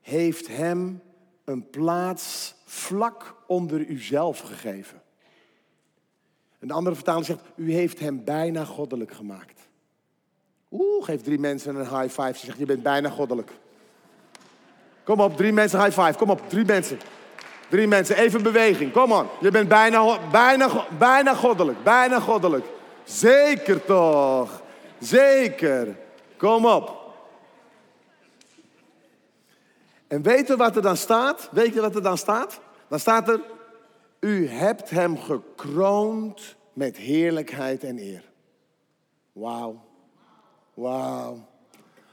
heeft 0.00 0.48
hem 0.48 1.02
een 1.44 1.70
plaats 1.70 2.54
vlak 2.64 3.36
onder 3.46 3.86
uzelf 3.86 4.40
gegeven. 4.40 5.02
Een 6.58 6.70
andere 6.70 6.94
vertaling 6.94 7.26
zegt, 7.26 7.40
u 7.56 7.72
heeft 7.72 7.98
hem 7.98 8.24
bijna 8.24 8.64
goddelijk 8.64 9.12
gemaakt. 9.12 9.69
Oeh, 10.70 11.04
geef 11.04 11.22
drie 11.22 11.38
mensen 11.38 11.74
een 11.74 12.00
high 12.00 12.20
five. 12.20 12.38
Ze 12.38 12.46
zegt, 12.46 12.58
je 12.58 12.66
bent 12.66 12.82
bijna 12.82 13.08
goddelijk. 13.08 13.50
Kom 15.04 15.20
op, 15.20 15.36
drie 15.36 15.52
mensen 15.52 15.84
high 15.84 16.00
five. 16.00 16.18
Kom 16.18 16.30
op, 16.30 16.48
drie 16.48 16.64
mensen. 16.64 16.98
Drie 17.68 17.86
mensen, 17.86 18.16
even 18.16 18.42
beweging. 18.42 18.92
Kom 18.92 19.12
on. 19.12 19.26
Je 19.40 19.50
bent 19.50 19.68
bijna, 19.68 20.28
bijna, 20.30 20.86
bijna 20.98 21.34
goddelijk. 21.34 21.82
Bijna 21.82 22.20
goddelijk. 22.20 22.66
Zeker 23.04 23.84
toch. 23.84 24.62
Zeker. 24.98 25.96
Kom 26.36 26.66
op. 26.66 26.98
En 30.08 30.22
weet 30.22 30.46
je 30.46 30.56
wat 30.56 30.76
er 30.76 30.82
dan 30.82 30.96
staat? 30.96 31.48
Weet 31.52 31.74
je 31.74 31.80
wat 31.80 31.94
er 31.94 32.02
dan 32.02 32.18
staat? 32.18 32.60
Dan 32.88 32.98
staat 32.98 33.28
er, 33.28 33.40
u 34.20 34.48
hebt 34.48 34.90
hem 34.90 35.18
gekroond 35.18 36.56
met 36.72 36.96
heerlijkheid 36.96 37.84
en 37.84 37.98
eer. 37.98 38.24
Wauw. 39.32 39.89
Wauw. 40.74 41.48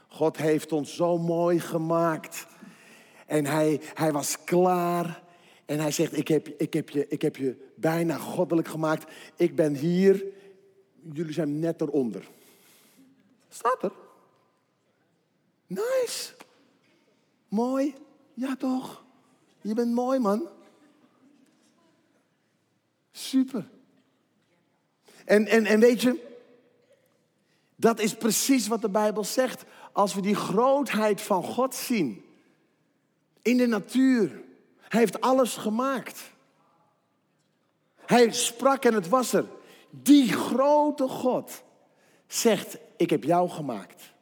God 0.08 0.36
heeft 0.36 0.72
ons 0.72 0.96
zo 0.96 1.18
mooi 1.18 1.60
gemaakt. 1.60 2.46
En 3.26 3.46
hij, 3.46 3.80
hij 3.94 4.12
was 4.12 4.44
klaar. 4.44 5.22
En 5.64 5.78
hij 5.78 5.90
zegt, 5.90 6.16
ik 6.16 6.28
heb, 6.28 6.48
ik, 6.48 6.72
heb 6.72 6.90
je, 6.90 7.08
ik 7.08 7.22
heb 7.22 7.36
je 7.36 7.70
bijna 7.74 8.16
goddelijk 8.16 8.68
gemaakt. 8.68 9.12
Ik 9.36 9.56
ben 9.56 9.74
hier. 9.74 10.24
Jullie 11.12 11.32
zijn 11.32 11.58
net 11.58 11.80
eronder. 11.80 12.28
Staat 13.48 13.82
er. 13.82 13.92
Nice. 15.66 16.34
Mooi? 17.48 17.94
Ja 18.34 18.56
toch? 18.56 19.04
Je 19.60 19.74
bent 19.74 19.94
mooi 19.94 20.18
man. 20.18 20.48
Super. 23.10 23.68
En, 25.24 25.46
en, 25.46 25.66
en 25.66 25.80
weet 25.80 26.02
je, 26.02 26.37
dat 27.80 28.00
is 28.00 28.14
precies 28.14 28.68
wat 28.68 28.80
de 28.80 28.88
Bijbel 28.88 29.24
zegt. 29.24 29.64
Als 29.92 30.14
we 30.14 30.20
die 30.20 30.34
grootheid 30.34 31.20
van 31.20 31.42
God 31.42 31.74
zien. 31.74 32.24
In 33.42 33.56
de 33.56 33.66
natuur. 33.66 34.42
Hij 34.80 35.00
heeft 35.00 35.20
alles 35.20 35.56
gemaakt. 35.56 36.20
Hij 37.96 38.32
sprak 38.32 38.84
en 38.84 38.94
het 38.94 39.08
was 39.08 39.32
er. 39.32 39.44
Die 39.90 40.32
grote 40.32 41.08
God 41.08 41.62
zegt, 42.26 42.78
ik 42.96 43.10
heb 43.10 43.24
jou 43.24 43.48
gemaakt. 43.48 44.12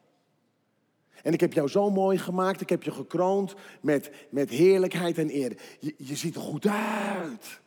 En 1.23 1.33
ik 1.33 1.39
heb 1.39 1.53
jou 1.53 1.67
zo 1.67 1.89
mooi 1.89 2.17
gemaakt. 2.17 2.61
Ik 2.61 2.69
heb 2.69 2.83
je 2.83 2.91
gekroond 2.91 3.55
met, 3.81 4.11
met 4.29 4.49
heerlijkheid 4.49 5.17
en 5.17 5.35
eer. 5.35 5.57
Je, 5.79 5.93
je 5.97 6.15
ziet 6.15 6.35
er 6.35 6.41
goed 6.41 6.67
uit. 6.67 7.59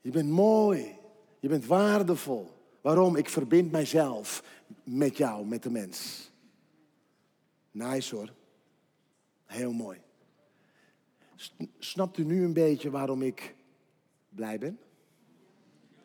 Je 0.00 0.10
bent 0.10 0.30
mooi. 0.30 0.96
Je 1.40 1.48
bent 1.48 1.66
waardevol. 1.66 2.59
Waarom? 2.80 3.16
Ik 3.16 3.28
verbind 3.28 3.70
mijzelf 3.70 4.44
met 4.84 5.16
jou, 5.16 5.46
met 5.46 5.62
de 5.62 5.70
mens. 5.70 6.30
Nice 7.70 8.14
hoor. 8.14 8.32
Heel 9.46 9.72
mooi. 9.72 9.98
Snapt 11.78 12.18
u 12.18 12.24
nu 12.24 12.44
een 12.44 12.52
beetje 12.52 12.90
waarom 12.90 13.22
ik 13.22 13.54
blij 14.28 14.58
ben? 14.58 14.78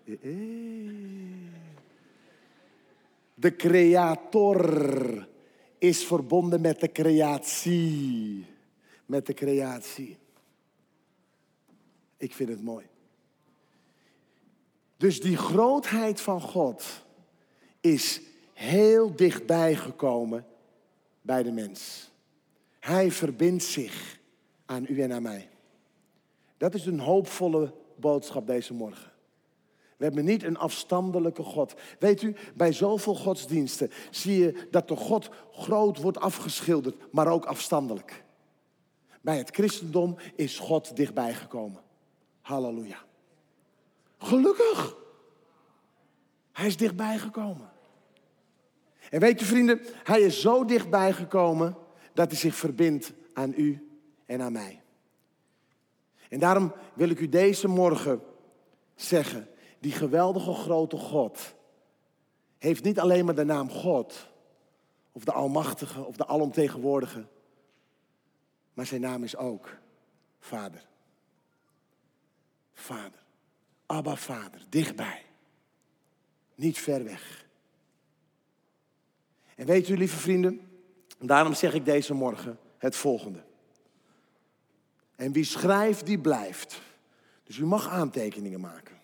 Eh, 0.04 0.14
eh. 0.14 0.90
De 3.34 3.56
creator 3.56 5.28
is 5.78 6.06
verbonden 6.06 6.62
met 6.62 6.80
de 6.80 6.92
creatie. 6.92 8.46
Met 9.06 9.26
de 9.26 9.34
creatie. 9.34 10.18
Ik 12.18 12.34
vind 12.34 12.50
het 12.50 12.64
mooi. 12.64 12.86
Dus 14.98 15.22
die 15.22 15.38
grootheid 15.38 16.22
van 16.22 16.42
God 16.42 16.84
is 17.82 18.22
heel 18.54 19.16
dichtbij 19.16 19.76
gekomen 19.76 20.46
bij 21.22 21.44
de 21.44 21.52
mens. 21.52 22.12
Hij 22.80 23.12
verbindt 23.12 23.64
zich 23.64 24.20
aan 24.66 24.86
u 24.90 25.02
en 25.02 25.14
aan 25.14 25.22
mij. 25.22 25.50
Dat 26.58 26.74
is 26.74 26.86
een 26.86 27.00
hoopvolle 27.00 27.74
boodschap 27.96 28.48
deze 28.48 28.74
morgen. 28.74 29.12
We 29.98 30.06
hebben 30.06 30.26
niet 30.26 30.44
een 30.44 30.58
afstandelijke 30.58 31.44
God. 31.44 31.74
Weet 32.00 32.22
u, 32.22 32.36
bij 32.56 32.72
zoveel 32.72 33.16
godsdiensten 33.16 33.92
zie 34.12 34.38
je 34.38 34.68
dat 34.72 34.88
de 34.88 34.96
God 34.96 35.30
groot 35.52 36.02
wordt 36.02 36.20
afgeschilderd, 36.20 36.96
maar 37.12 37.28
ook 37.28 37.46
afstandelijk. 37.46 38.24
Bij 39.22 39.38
het 39.38 39.50
christendom 39.50 40.16
is 40.36 40.60
God 40.60 40.96
dichtbij 40.96 41.34
gekomen. 41.34 41.82
Halleluja. 42.42 43.06
Gelukkig. 44.18 44.96
Hij 46.52 46.66
is 46.66 46.78
dichtbij 46.78 47.18
gekomen. 47.18 47.70
En 49.10 49.20
weet 49.20 49.40
je 49.40 49.46
vrienden, 49.46 49.82
hij 50.04 50.22
is 50.22 50.42
zo 50.42 50.66
dichtbij 50.66 51.14
gekomen 51.14 51.78
dat 52.14 52.30
hij 52.30 52.40
zich 52.40 52.56
verbindt 52.56 53.14
aan 53.34 53.54
u 53.58 54.00
en 54.26 54.42
aan 54.42 54.52
mij. 54.52 54.82
En 56.30 56.40
daarom 56.40 56.74
wil 56.94 57.10
ik 57.10 57.20
u 57.20 57.30
deze 57.30 57.68
morgen 57.68 58.22
zeggen, 58.96 59.48
die 59.80 59.92
geweldige 59.92 60.54
grote 60.54 60.98
God 60.98 61.56
heeft 62.58 62.84
niet 62.84 63.00
alleen 63.00 63.26
maar 63.26 63.36
de 63.36 63.44
naam 63.44 63.70
God, 63.70 64.28
of 65.12 65.24
de 65.24 65.32
Almachtige, 65.32 66.04
of 66.04 66.16
de 66.16 66.28
Alomtegenwoordige, 66.28 67.26
maar 68.74 68.86
zijn 68.86 69.02
naam 69.02 69.24
is 69.24 69.36
ook 69.36 69.78
Vader. 70.40 70.88
Vader. 72.74 73.25
Abba 73.86 74.16
Vader, 74.16 74.62
dichtbij. 74.70 75.26
Niet 76.56 76.78
ver 76.78 77.04
weg. 77.04 77.46
En 79.56 79.66
weet 79.66 79.90
u, 79.90 79.98
lieve 79.98 80.18
vrienden, 80.18 80.70
daarom 81.20 81.54
zeg 81.54 81.74
ik 81.74 81.86
deze 81.86 82.14
morgen 82.14 82.60
het 82.78 82.96
volgende. 82.96 83.44
En 85.16 85.32
wie 85.32 85.44
schrijft, 85.44 86.06
die 86.06 86.20
blijft. 86.20 86.82
Dus 87.44 87.58
u 87.58 87.66
mag 87.66 87.90
aantekeningen 87.90 88.60
maken. 88.60 89.00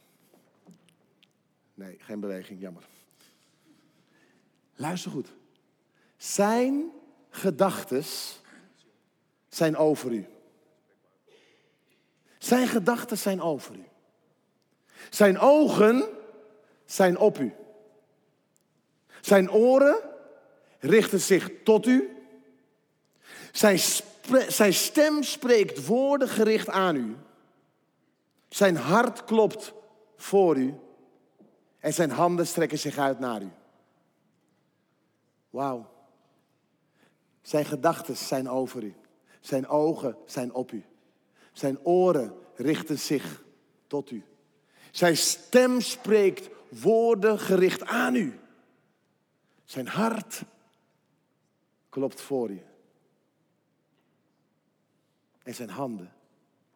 Nee, 1.74 1.98
geen 2.00 2.20
beweging, 2.20 2.60
jammer. 2.60 2.84
Luister 4.76 5.12
goed. 5.12 5.34
Zijn 6.18 6.92
gedachten 7.30 8.04
zijn 9.50 9.78
over 9.78 10.12
u. 10.12 10.28
Zijn 12.38 12.68
gedachten 12.68 13.18
zijn 13.18 13.42
over 13.42 13.76
u. 13.76 13.84
Zijn 15.12 15.39
ogen 15.39 16.10
zijn 16.86 17.18
op 17.18 17.38
u. 17.38 17.53
Zijn 19.22 19.51
oren 19.51 20.00
richten 20.80 21.20
zich 21.20 21.50
tot 21.63 21.86
u. 21.86 22.18
Zijn, 23.51 23.80
zijn 24.48 24.74
stem 24.74 25.24
spreekt 25.24 25.86
woorden 25.86 26.27
gericht 26.27 26.70
aan 26.70 26.96
u. 26.96 27.15
Zijn 28.50 28.75
hart 28.75 29.24
klopt 29.24 29.74
voor 30.15 30.58
u. 30.58 30.75
En 31.80 31.94
zijn 31.94 32.12
handen 32.12 32.48
strekken 32.48 32.80
zich 32.80 32.98
uit 32.98 33.20
naar 33.20 33.41
u. 33.41 33.51
Wauw. 35.50 35.91
Zijn 37.41 37.65
gedachten 37.65 38.18
zijn 38.18 38.50
over 38.50 38.84
u. 38.84 38.96
Zijn 39.39 39.68
ogen 39.68 40.18
zijn 40.25 40.53
op 40.53 40.72
u. 40.72 40.86
Zijn 41.53 41.86
oren 41.86 42.36
richten 42.56 43.00
zich 43.00 43.44
tot 43.88 44.12
u. 44.12 44.24
Zijn 44.91 45.17
stem 45.17 45.81
spreekt 45.81 46.50
woorden 46.69 47.39
gericht 47.39 47.86
aan 47.86 48.15
u. 48.15 48.39
Zijn 49.65 49.88
hart 49.88 50.43
klopt 51.89 52.21
voor 52.21 52.50
u. 52.50 52.62
En 55.43 55.55
zijn 55.55 55.69
handen 55.69 56.13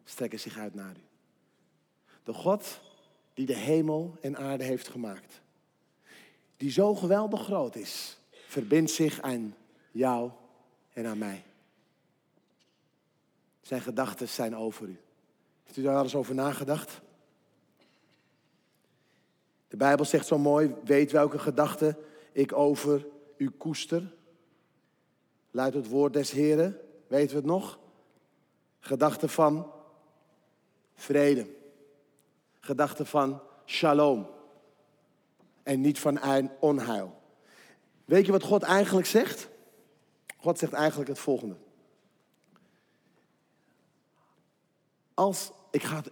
strekken 0.04 0.40
zich 0.40 0.58
uit 0.58 0.74
naar 0.74 0.96
u. 0.96 1.04
De 2.22 2.32
God 2.32 2.80
die 3.34 3.46
de 3.46 3.56
hemel 3.56 4.16
en 4.20 4.36
aarde 4.36 4.64
heeft 4.64 4.88
gemaakt. 4.88 5.40
Die 6.56 6.70
zo 6.70 6.94
geweldig 6.94 7.42
groot 7.42 7.76
is, 7.76 8.18
verbindt 8.46 8.90
zich 8.90 9.20
aan 9.20 9.54
jou 9.90 10.30
en 10.92 11.06
aan 11.06 11.18
mij. 11.18 11.44
Zijn 13.60 13.80
gedachten 13.80 14.28
zijn 14.28 14.56
over 14.56 14.88
u. 14.88 15.00
Heeft 15.64 15.76
u 15.76 15.82
daar 15.82 16.02
eens 16.02 16.14
over 16.14 16.34
nagedacht? 16.34 17.00
De 19.76 19.84
Bijbel 19.84 20.04
zegt 20.04 20.26
zo 20.26 20.38
mooi, 20.38 20.74
weet 20.84 21.12
welke 21.12 21.38
gedachten 21.38 21.96
ik 22.32 22.52
over 22.52 23.06
u 23.36 23.50
koester. 23.50 24.14
Luidt 25.50 25.74
het 25.74 25.88
woord 25.88 26.12
des 26.12 26.30
Heren, 26.30 26.80
weten 27.06 27.30
we 27.30 27.36
het 27.36 27.44
nog? 27.44 27.78
Gedachten 28.78 29.28
van 29.28 29.72
vrede. 30.94 31.46
Gedachten 32.60 33.06
van 33.06 33.42
shalom. 33.66 34.30
En 35.62 35.80
niet 35.80 35.98
van 35.98 36.50
onheil. 36.60 37.20
Weet 38.04 38.26
je 38.26 38.32
wat 38.32 38.42
God 38.42 38.62
eigenlijk 38.62 39.06
zegt? 39.06 39.48
God 40.36 40.58
zegt 40.58 40.72
eigenlijk 40.72 41.08
het 41.08 41.18
volgende. 41.18 41.56
Als, 45.14 45.52
ik 45.70 45.82
ga 45.82 46.02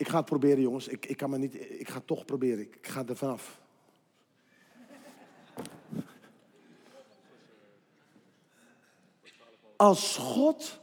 ik 0.00 0.08
ga 0.08 0.16
het 0.16 0.24
proberen 0.24 0.60
jongens, 0.60 0.88
ik, 0.88 1.06
ik 1.06 1.16
kan 1.16 1.30
me 1.30 1.38
niet, 1.38 1.54
ik 1.54 1.88
ga 1.88 1.96
het 1.96 2.06
toch 2.06 2.24
proberen, 2.24 2.60
ik, 2.60 2.86
ga 2.86 3.06
er 3.06 3.16
vanaf. 3.16 3.60
Als 9.76 10.16
God 10.16 10.80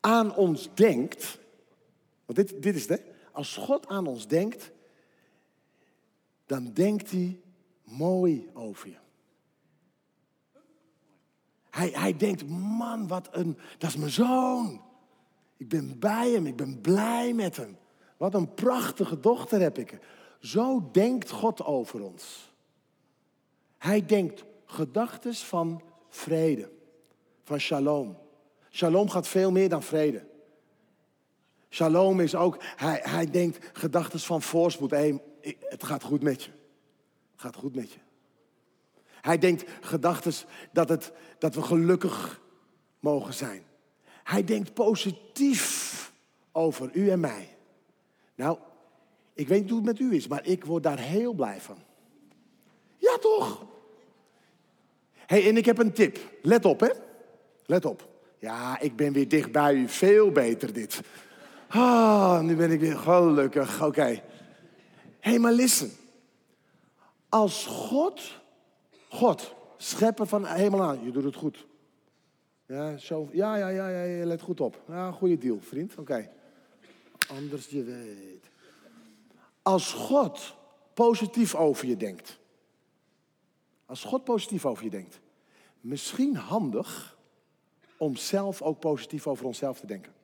aan 0.00 0.34
ons 0.34 0.74
denkt, 0.74 1.38
want 2.24 2.38
dit, 2.38 2.62
dit 2.62 2.74
is 2.74 2.88
het, 2.88 3.02
als 3.32 3.56
God 3.56 3.86
aan 3.86 4.06
ons 4.06 4.28
denkt, 4.28 4.70
dan 6.46 6.72
denkt 6.72 7.10
hij 7.10 7.40
mooi 7.82 8.50
over 8.52 8.88
je. 8.88 8.98
Hij, 11.70 11.88
hij 11.88 12.16
denkt, 12.16 12.48
man, 12.48 13.08
wat 13.08 13.28
een, 13.30 13.58
dat 13.78 13.90
is 13.90 13.96
mijn 13.96 14.10
zoon. 14.10 14.82
Ik 15.56 15.68
ben 15.68 15.98
bij 15.98 16.30
hem, 16.30 16.46
ik 16.46 16.56
ben 16.56 16.80
blij 16.80 17.34
met 17.34 17.56
hem. 17.56 17.76
Wat 18.16 18.34
een 18.34 18.54
prachtige 18.54 19.20
dochter 19.20 19.60
heb 19.60 19.78
ik. 19.78 19.98
Zo 20.40 20.88
denkt 20.92 21.30
God 21.30 21.64
over 21.64 22.02
ons. 22.02 22.52
Hij 23.78 24.06
denkt 24.06 24.44
gedachten 24.64 25.34
van 25.34 25.82
vrede, 26.08 26.70
van 27.44 27.58
shalom. 27.58 28.18
Shalom 28.70 29.10
gaat 29.10 29.28
veel 29.28 29.50
meer 29.50 29.68
dan 29.68 29.82
vrede. 29.82 30.26
Shalom 31.68 32.20
is 32.20 32.34
ook, 32.34 32.56
hij, 32.60 33.00
hij 33.02 33.30
denkt 33.30 33.70
gedachten 33.72 34.20
van 34.20 34.42
voorspoed. 34.42 34.90
Het 35.60 35.84
gaat 35.84 36.02
goed 36.02 36.22
met 36.22 36.42
je. 36.42 36.50
Het 37.32 37.40
gaat 37.40 37.56
goed 37.56 37.74
met 37.74 37.92
je. 37.92 37.98
Hij 39.20 39.38
denkt 39.38 39.70
gedachten 39.80 40.32
dat, 40.72 40.88
het, 40.88 41.12
dat 41.38 41.54
we 41.54 41.62
gelukkig 41.62 42.40
mogen 43.00 43.34
zijn. 43.34 43.62
Hij 44.24 44.44
denkt 44.44 44.74
positief 44.74 46.12
over 46.52 46.90
u 46.92 47.10
en 47.10 47.20
mij. 47.20 47.55
Nou, 48.36 48.58
ik 49.34 49.48
weet 49.48 49.60
niet 49.60 49.70
hoe 49.70 49.78
het 49.78 49.86
met 49.86 49.98
u 49.98 50.14
is, 50.14 50.28
maar 50.28 50.46
ik 50.46 50.64
word 50.64 50.82
daar 50.82 50.98
heel 50.98 51.32
blij 51.32 51.60
van. 51.60 51.76
Ja, 52.96 53.18
toch? 53.18 53.66
hey, 55.26 55.48
en 55.48 55.56
ik 55.56 55.64
heb 55.64 55.78
een 55.78 55.92
tip. 55.92 56.18
Let 56.42 56.64
op, 56.64 56.80
hè? 56.80 56.90
Let 57.66 57.84
op. 57.84 58.08
Ja, 58.38 58.80
ik 58.80 58.96
ben 58.96 59.12
weer 59.12 59.28
dicht 59.28 59.52
bij 59.52 59.74
u. 59.74 59.88
Veel 59.88 60.30
beter 60.30 60.72
dit. 60.72 61.00
Ah, 61.68 62.40
nu 62.40 62.56
ben 62.56 62.70
ik 62.70 62.80
weer 62.80 62.96
gelukkig. 62.96 63.84
Oké. 63.84 64.04
Hé, 64.04 64.20
hey, 65.20 65.38
maar 65.38 65.52
listen. 65.52 65.90
Als 67.28 67.66
God, 67.66 68.40
God, 69.08 69.54
schepper 69.76 70.26
van 70.26 70.44
helemaal 70.44 70.82
aan, 70.82 71.04
je 71.04 71.10
doet 71.10 71.24
het 71.24 71.34
goed. 71.34 71.66
Ja, 72.66 72.96
zo, 72.96 73.28
ja, 73.32 73.56
ja, 73.56 73.68
ja, 73.68 73.88
ja, 73.88 74.24
let 74.24 74.40
goed 74.40 74.60
op. 74.60 74.82
Ja, 74.88 75.10
goede 75.10 75.38
deal, 75.38 75.58
vriend. 75.60 75.94
Oké. 75.98 76.30
Anders 77.28 77.66
je 77.66 77.82
weet. 77.82 78.50
Als 79.62 79.92
God 79.92 80.56
positief 80.94 81.54
over 81.54 81.86
je 81.86 81.96
denkt. 81.96 82.38
Als 83.86 84.04
God 84.04 84.24
positief 84.24 84.66
over 84.66 84.84
je 84.84 84.90
denkt. 84.90 85.20
Misschien 85.80 86.36
handig 86.36 87.18
om 87.96 88.16
zelf 88.16 88.62
ook 88.62 88.78
positief 88.78 89.26
over 89.26 89.46
onszelf 89.46 89.80
te 89.80 89.86
denken. 89.86 90.14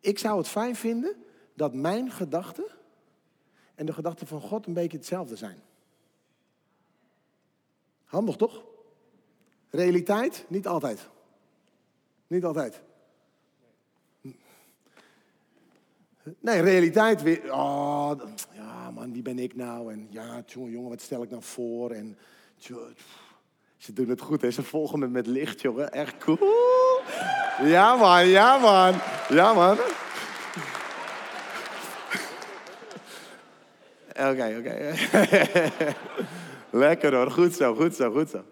Ik 0.00 0.18
zou 0.18 0.38
het 0.38 0.48
fijn 0.48 0.76
vinden 0.76 1.24
dat 1.54 1.74
mijn 1.74 2.10
gedachten 2.10 2.66
en 3.74 3.86
de 3.86 3.92
gedachten 3.92 4.26
van 4.26 4.40
God 4.40 4.66
een 4.66 4.72
beetje 4.72 4.96
hetzelfde 4.96 5.36
zijn. 5.36 5.62
Handig 8.04 8.36
toch? 8.36 8.64
Realiteit? 9.74 10.44
Niet 10.48 10.66
altijd. 10.66 11.08
Niet 12.26 12.44
altijd. 12.44 12.82
Nee, 16.40 16.60
realiteit 16.60 17.22
weer. 17.22 17.52
Oh, 17.52 18.12
ja, 18.52 18.90
man, 18.90 19.12
wie 19.12 19.22
ben 19.22 19.38
ik 19.38 19.56
nou? 19.56 19.92
En 19.92 20.06
ja, 20.10 20.42
jongen, 20.46 20.70
jongen, 20.70 20.88
wat 20.90 21.00
stel 21.00 21.22
ik 21.22 21.30
nou 21.30 21.42
voor? 21.42 21.90
En 21.90 22.18
ze 23.76 23.92
doen 23.92 24.08
het 24.08 24.20
goed, 24.20 24.42
hè? 24.42 24.50
Ze 24.50 24.62
volgen 24.62 24.98
me 24.98 25.08
met 25.08 25.26
licht, 25.26 25.60
jongen. 25.60 25.92
Echt 25.92 26.18
cool. 26.18 27.02
Ja, 27.62 27.96
man, 27.96 28.26
ja, 28.26 28.58
man. 28.58 28.94
Ja, 29.28 29.52
man. 29.52 29.78
Oké, 34.08 34.56
oké. 34.58 34.94
Lekker 36.84 37.14
hoor, 37.14 37.30
goed 37.30 37.54
zo, 37.54 37.74
goed 37.74 37.94
zo, 37.94 38.12
goed 38.12 38.30
zo. 38.30 38.44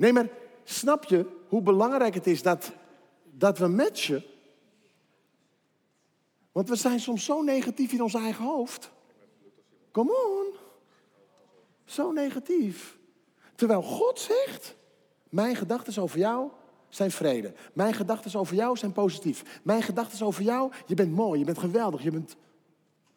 Nee, 0.00 0.12
maar 0.12 0.28
snap 0.64 1.04
je 1.04 1.26
hoe 1.48 1.62
belangrijk 1.62 2.14
het 2.14 2.26
is 2.26 2.42
dat, 2.42 2.72
dat 3.30 3.58
we 3.58 3.66
matchen? 3.66 4.24
Want 6.52 6.68
we 6.68 6.76
zijn 6.76 7.00
soms 7.00 7.24
zo 7.24 7.42
negatief 7.42 7.92
in 7.92 8.02
ons 8.02 8.14
eigen 8.14 8.44
hoofd. 8.44 8.90
Come 9.90 10.12
on. 10.12 10.54
Zo 11.84 12.12
negatief. 12.12 12.98
Terwijl 13.54 13.82
God 13.82 14.18
zegt, 14.18 14.76
mijn 15.28 15.56
gedachten 15.56 16.02
over 16.02 16.18
jou 16.18 16.50
zijn 16.88 17.10
vrede. 17.10 17.52
Mijn 17.72 17.94
gedachten 17.94 18.40
over 18.40 18.54
jou 18.54 18.76
zijn 18.76 18.92
positief. 18.92 19.60
Mijn 19.62 19.82
gedachten 19.82 20.26
over 20.26 20.42
jou, 20.42 20.72
je 20.86 20.94
bent 20.94 21.12
mooi, 21.12 21.38
je 21.38 21.44
bent 21.44 21.58
geweldig, 21.58 22.02
je 22.02 22.10
bent 22.10 22.36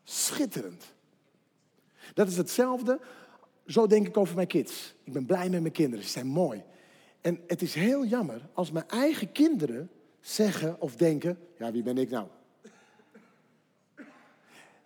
schitterend. 0.04 0.94
Dat 2.14 2.28
is 2.28 2.38
hetzelfde, 2.38 3.00
zo 3.68 3.88
denk 3.88 4.08
ik 4.08 4.18
over 4.18 4.36
mijn 4.36 4.48
kids. 4.48 4.94
Ik 5.04 5.14
ben 5.14 5.26
blij 5.26 5.50
met 5.50 5.62
mijn 5.62 5.74
kinderen, 5.74 6.06
ze 6.06 6.12
zijn 6.12 6.28
mooi. 6.28 6.64
En 7.24 7.44
het 7.48 7.62
is 7.62 7.74
heel 7.74 8.06
jammer 8.06 8.50
als 8.54 8.72
mijn 8.72 8.88
eigen 8.88 9.32
kinderen 9.32 9.92
zeggen 10.20 10.82
of 10.82 10.96
denken, 10.96 11.40
ja 11.58 11.72
wie 11.72 11.84
ben 11.84 11.98
ik 11.98 12.10
nou? 12.10 12.28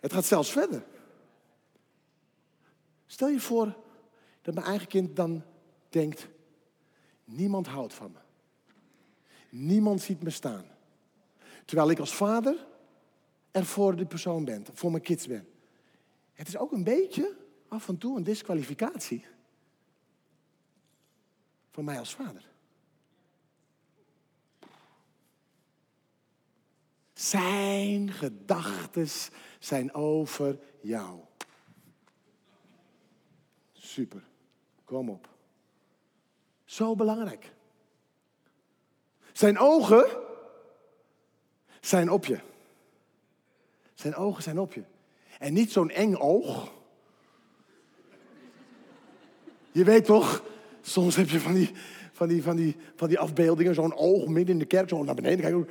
Het 0.00 0.12
gaat 0.12 0.24
zelfs 0.24 0.52
verder. 0.52 0.84
Stel 3.06 3.28
je 3.28 3.40
voor 3.40 3.76
dat 4.42 4.54
mijn 4.54 4.66
eigen 4.66 4.86
kind 4.86 5.16
dan 5.16 5.42
denkt, 5.88 6.28
niemand 7.24 7.66
houdt 7.66 7.94
van 7.94 8.12
me. 8.12 8.18
Niemand 9.48 10.00
ziet 10.00 10.22
me 10.22 10.30
staan. 10.30 10.64
Terwijl 11.64 11.90
ik 11.90 11.98
als 11.98 12.14
vader 12.14 12.66
er 13.50 13.64
voor 13.64 13.96
die 13.96 14.06
persoon 14.06 14.44
ben, 14.44 14.64
voor 14.72 14.90
mijn 14.90 15.02
kids 15.02 15.26
ben. 15.26 15.48
Het 16.32 16.48
is 16.48 16.56
ook 16.56 16.72
een 16.72 16.84
beetje 16.84 17.36
af 17.68 17.88
en 17.88 17.98
toe 17.98 18.16
een 18.16 18.24
disqualificatie 18.24 19.24
voor 21.78 21.86
mij 21.86 21.98
als 21.98 22.14
vader. 22.14 22.42
Zijn 27.12 28.12
gedachten 28.12 29.08
zijn 29.58 29.94
over 29.94 30.58
jou. 30.80 31.20
Super, 33.72 34.22
kom 34.84 35.10
op. 35.10 35.28
Zo 36.64 36.94
belangrijk. 36.94 37.52
Zijn 39.32 39.58
ogen 39.58 40.06
zijn 41.80 42.10
op 42.10 42.24
je. 42.24 42.40
Zijn 43.94 44.14
ogen 44.14 44.42
zijn 44.42 44.58
op 44.58 44.72
je. 44.72 44.84
En 45.38 45.52
niet 45.52 45.72
zo'n 45.72 45.90
eng 45.90 46.14
oog. 46.14 46.72
Je 49.72 49.84
weet 49.84 50.04
toch, 50.04 50.42
soms 50.88 51.16
heb 51.16 51.28
je 51.28 51.40
van 51.40 51.54
die, 51.54 51.70
van 52.12 52.28
die, 52.28 52.42
van 52.42 52.56
die, 52.56 52.76
van 52.96 53.08
die 53.08 53.18
afbeeldingen, 53.18 53.74
zo'n 53.74 53.96
oog 53.96 54.26
midden 54.26 54.52
in 54.52 54.58
de 54.58 54.64
kerk, 54.64 54.88
zo 54.88 55.02
naar 55.02 55.14
beneden 55.14 55.40
kijken. 55.40 55.68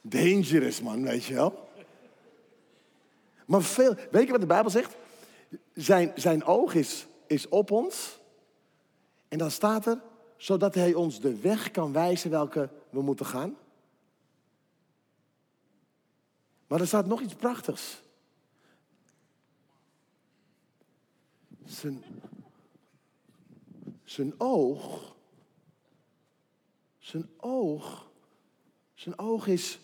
Dangerous, 0.00 0.82
man, 0.82 1.02
weet 1.02 1.24
je 1.24 1.34
wel. 1.34 1.68
Maar 3.46 3.62
veel, 3.62 3.94
weet 4.10 4.24
je 4.24 4.30
wat 4.30 4.40
de 4.40 4.46
Bijbel 4.46 4.70
zegt? 4.70 4.96
Zijn, 5.74 6.12
zijn 6.14 6.44
oog 6.44 6.74
is, 6.74 7.06
is 7.26 7.48
op 7.48 7.70
ons. 7.70 8.20
En 9.28 9.38
dan 9.38 9.50
staat 9.50 9.86
er, 9.86 10.00
zodat 10.36 10.74
hij 10.74 10.94
ons 10.94 11.20
de 11.20 11.40
weg 11.40 11.70
kan 11.70 11.92
wijzen 11.92 12.30
welke 12.30 12.68
we 12.90 13.02
moeten 13.02 13.26
gaan. 13.26 13.56
Maar 16.66 16.80
er 16.80 16.86
staat 16.86 17.06
nog 17.06 17.20
iets 17.20 17.34
prachtigs. 17.34 18.02
Zijn, 21.64 22.04
zijn 24.04 24.34
oog, 24.40 25.16
zijn 26.98 27.28
oog, 27.36 28.10
zijn 28.94 29.18
oog 29.18 29.46
is, 29.46 29.78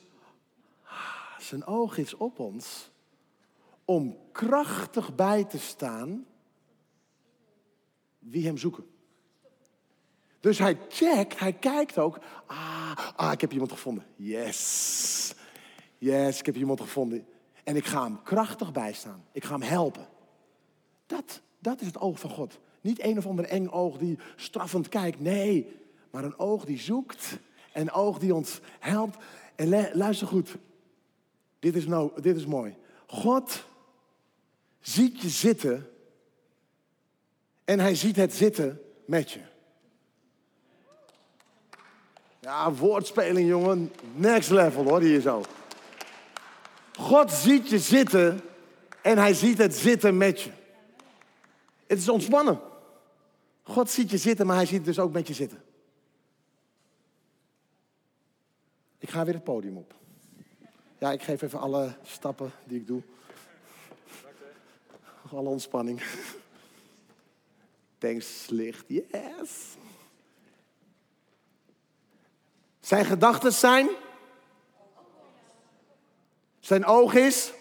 zijn 1.38 1.64
oog 1.64 1.98
is 1.98 2.14
op 2.14 2.38
ons 2.38 2.90
om 3.84 4.18
krachtig 4.32 5.14
bij 5.14 5.44
te 5.44 5.58
staan 5.58 6.26
wie 8.18 8.46
hem 8.46 8.58
zoeken. 8.58 8.86
Dus 10.40 10.58
hij 10.58 10.78
checkt, 10.88 11.38
hij 11.38 11.52
kijkt 11.52 11.98
ook. 11.98 12.18
Ah, 12.46 12.98
ah, 13.16 13.32
ik 13.32 13.40
heb 13.40 13.52
iemand 13.52 13.72
gevonden. 13.72 14.06
Yes. 14.16 15.34
Yes, 15.98 16.38
ik 16.38 16.46
heb 16.46 16.56
iemand 16.56 16.80
gevonden. 16.80 17.26
En 17.64 17.76
ik 17.76 17.84
ga 17.84 18.02
hem 18.02 18.22
krachtig 18.22 18.72
bijstaan. 18.72 19.24
Ik 19.32 19.44
ga 19.44 19.52
hem 19.52 19.68
helpen. 19.68 20.08
Dat, 21.06 21.40
dat 21.58 21.80
is 21.80 21.86
het 21.86 21.98
oog 21.98 22.20
van 22.20 22.30
God. 22.30 22.58
Niet 22.80 23.02
een 23.02 23.18
of 23.18 23.26
ander 23.26 23.44
eng 23.44 23.68
oog 23.68 23.98
die 23.98 24.18
straffend 24.36 24.88
kijkt. 24.88 25.20
Nee, 25.20 25.76
maar 26.10 26.24
een 26.24 26.38
oog 26.38 26.64
die 26.64 26.78
zoekt. 26.78 27.38
Een 27.72 27.92
oog 27.92 28.18
die 28.18 28.34
ons 28.34 28.60
helpt. 28.78 29.16
En 29.54 29.96
luister 29.96 30.26
goed. 30.26 30.56
Dit 31.58 31.76
is, 31.76 31.86
nou, 31.86 32.20
dit 32.20 32.36
is 32.36 32.46
mooi. 32.46 32.76
God 33.06 33.64
ziet 34.80 35.20
je 35.20 35.28
zitten. 35.28 35.90
En 37.64 37.80
hij 37.80 37.94
ziet 37.94 38.16
het 38.16 38.34
zitten 38.34 38.80
met 39.04 39.30
je. 39.30 39.40
Ja, 42.40 42.72
woordspeling, 42.72 43.48
jongen. 43.48 43.92
Next 44.14 44.50
level 44.50 44.84
hoor, 44.84 45.00
hier 45.00 45.20
zo. 45.20 45.44
God 46.98 47.30
ziet 47.30 47.68
je 47.68 47.78
zitten 47.78 48.40
en 49.02 49.18
hij 49.18 49.34
ziet 49.34 49.58
het 49.58 49.74
zitten 49.74 50.16
met 50.16 50.40
je. 50.40 50.50
Het 51.88 51.98
is 51.98 52.08
ontspannen. 52.08 52.60
God 53.62 53.90
ziet 53.90 54.10
je 54.10 54.18
zitten, 54.18 54.46
maar 54.46 54.56
hij 54.56 54.66
ziet 54.66 54.84
dus 54.84 54.98
ook 54.98 55.12
met 55.12 55.28
je 55.28 55.34
zitten. 55.34 55.62
Ik 58.98 59.10
ga 59.10 59.24
weer 59.24 59.34
het 59.34 59.44
podium 59.44 59.76
op. 59.76 59.94
Ja, 60.98 61.12
ik 61.12 61.22
geef 61.22 61.42
even 61.42 61.60
alle 61.60 61.96
stappen 62.02 62.52
die 62.64 62.80
ik 62.80 62.86
doe. 62.86 63.02
Alle 65.32 65.48
ontspanning. 65.48 66.02
Thanks, 67.98 68.46
licht. 68.48 68.84
Yes. 68.88 69.76
Zijn 72.80 73.04
gedachten 73.04 73.52
zijn? 73.52 73.88
Zijn 76.60 76.84
oog 76.84 77.14
is? 77.14 77.52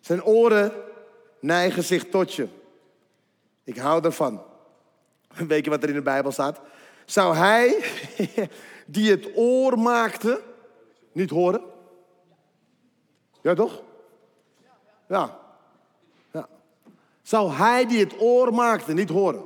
Zijn 0.00 0.24
oren 0.24 0.87
neigen 1.40 1.84
zich 1.84 2.08
tot 2.08 2.34
je. 2.34 2.48
Ik 3.64 3.76
hou 3.76 4.04
ervan. 4.04 4.42
Weet 5.48 5.64
je 5.64 5.70
wat 5.70 5.82
er 5.82 5.88
in 5.88 5.94
de 5.94 6.02
Bijbel 6.02 6.32
staat? 6.32 6.60
Zou 7.04 7.36
hij, 7.36 7.84
die 8.86 9.10
het 9.10 9.30
oor 9.34 9.78
maakte, 9.78 10.42
niet 11.12 11.30
horen? 11.30 11.62
Ja, 13.42 13.54
toch? 13.54 13.82
Ja. 15.08 15.38
ja. 16.32 16.48
Zou 17.22 17.50
hij 17.50 17.86
die 17.86 18.00
het 18.00 18.20
oor 18.20 18.54
maakte 18.54 18.92
niet 18.92 19.08
horen? 19.08 19.44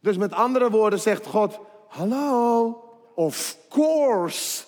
Dus 0.00 0.16
met 0.16 0.32
andere 0.32 0.70
woorden 0.70 1.00
zegt 1.00 1.26
God, 1.26 1.58
hallo, 1.88 2.82
of 3.14 3.56
course, 3.68 4.64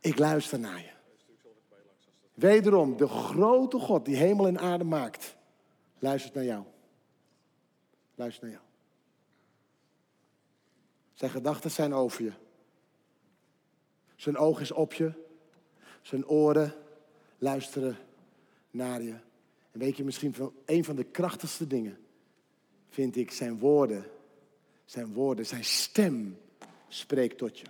ik 0.00 0.18
luister 0.18 0.58
naar 0.58 0.78
je. 0.78 0.92
Wederom, 2.34 2.96
de 2.96 3.08
grote 3.08 3.78
God 3.78 4.04
die 4.04 4.16
hemel 4.16 4.46
en 4.46 4.58
aarde 4.58 4.84
maakt, 4.84 5.36
luistert 6.04 6.34
naar 6.34 6.44
jou. 6.44 6.64
Luistert 8.14 8.42
naar 8.42 8.52
jou. 8.52 8.64
Zijn 11.14 11.30
gedachten 11.30 11.70
zijn 11.70 11.94
over 11.94 12.24
je. 12.24 12.32
Zijn 14.16 14.36
oog 14.36 14.60
is 14.60 14.72
op 14.72 14.92
je. 14.92 15.12
Zijn 16.02 16.26
oren 16.26 16.74
luisteren 17.38 17.96
naar 18.70 19.02
je. 19.02 19.16
En 19.72 19.80
weet 19.80 19.96
je 19.96 20.04
misschien 20.04 20.34
van 20.34 20.52
een 20.64 20.84
van 20.84 20.96
de 20.96 21.04
krachtigste 21.04 21.66
dingen 21.66 21.98
vind 22.88 23.16
ik 23.16 23.30
zijn 23.30 23.58
woorden. 23.58 24.04
Zijn 24.84 25.12
woorden, 25.12 25.46
zijn 25.46 25.64
stem 25.64 26.40
spreekt 26.88 27.38
tot 27.38 27.58
je. 27.58 27.66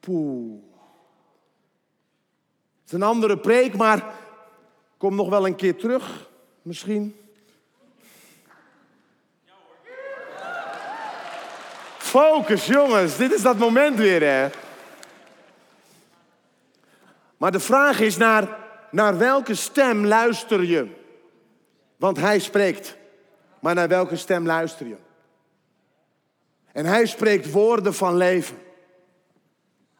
Poeh. 0.00 0.62
Het 2.80 2.86
is 2.86 2.92
een 2.92 3.02
andere 3.02 3.38
preek, 3.38 3.76
maar 3.76 4.20
kom 4.96 5.14
nog 5.14 5.28
wel 5.28 5.46
een 5.46 5.56
keer 5.56 5.76
terug, 5.76 6.31
misschien. 6.62 7.16
Focus, 11.98 12.66
jongens. 12.66 13.16
Dit 13.16 13.32
is 13.32 13.42
dat 13.42 13.58
moment 13.58 13.96
weer, 13.96 14.22
hè. 14.22 14.48
Maar 17.36 17.52
de 17.52 17.60
vraag 17.60 18.00
is 18.00 18.16
naar, 18.16 18.58
naar 18.90 19.18
welke 19.18 19.54
stem 19.54 20.06
luister 20.06 20.64
je? 20.64 20.88
Want 21.96 22.16
hij 22.16 22.38
spreekt. 22.38 22.96
Maar 23.60 23.74
naar 23.74 23.88
welke 23.88 24.16
stem 24.16 24.46
luister 24.46 24.86
je? 24.86 24.96
En 26.72 26.86
hij 26.86 27.06
spreekt 27.06 27.50
woorden 27.50 27.94
van 27.94 28.16
leven. 28.16 28.56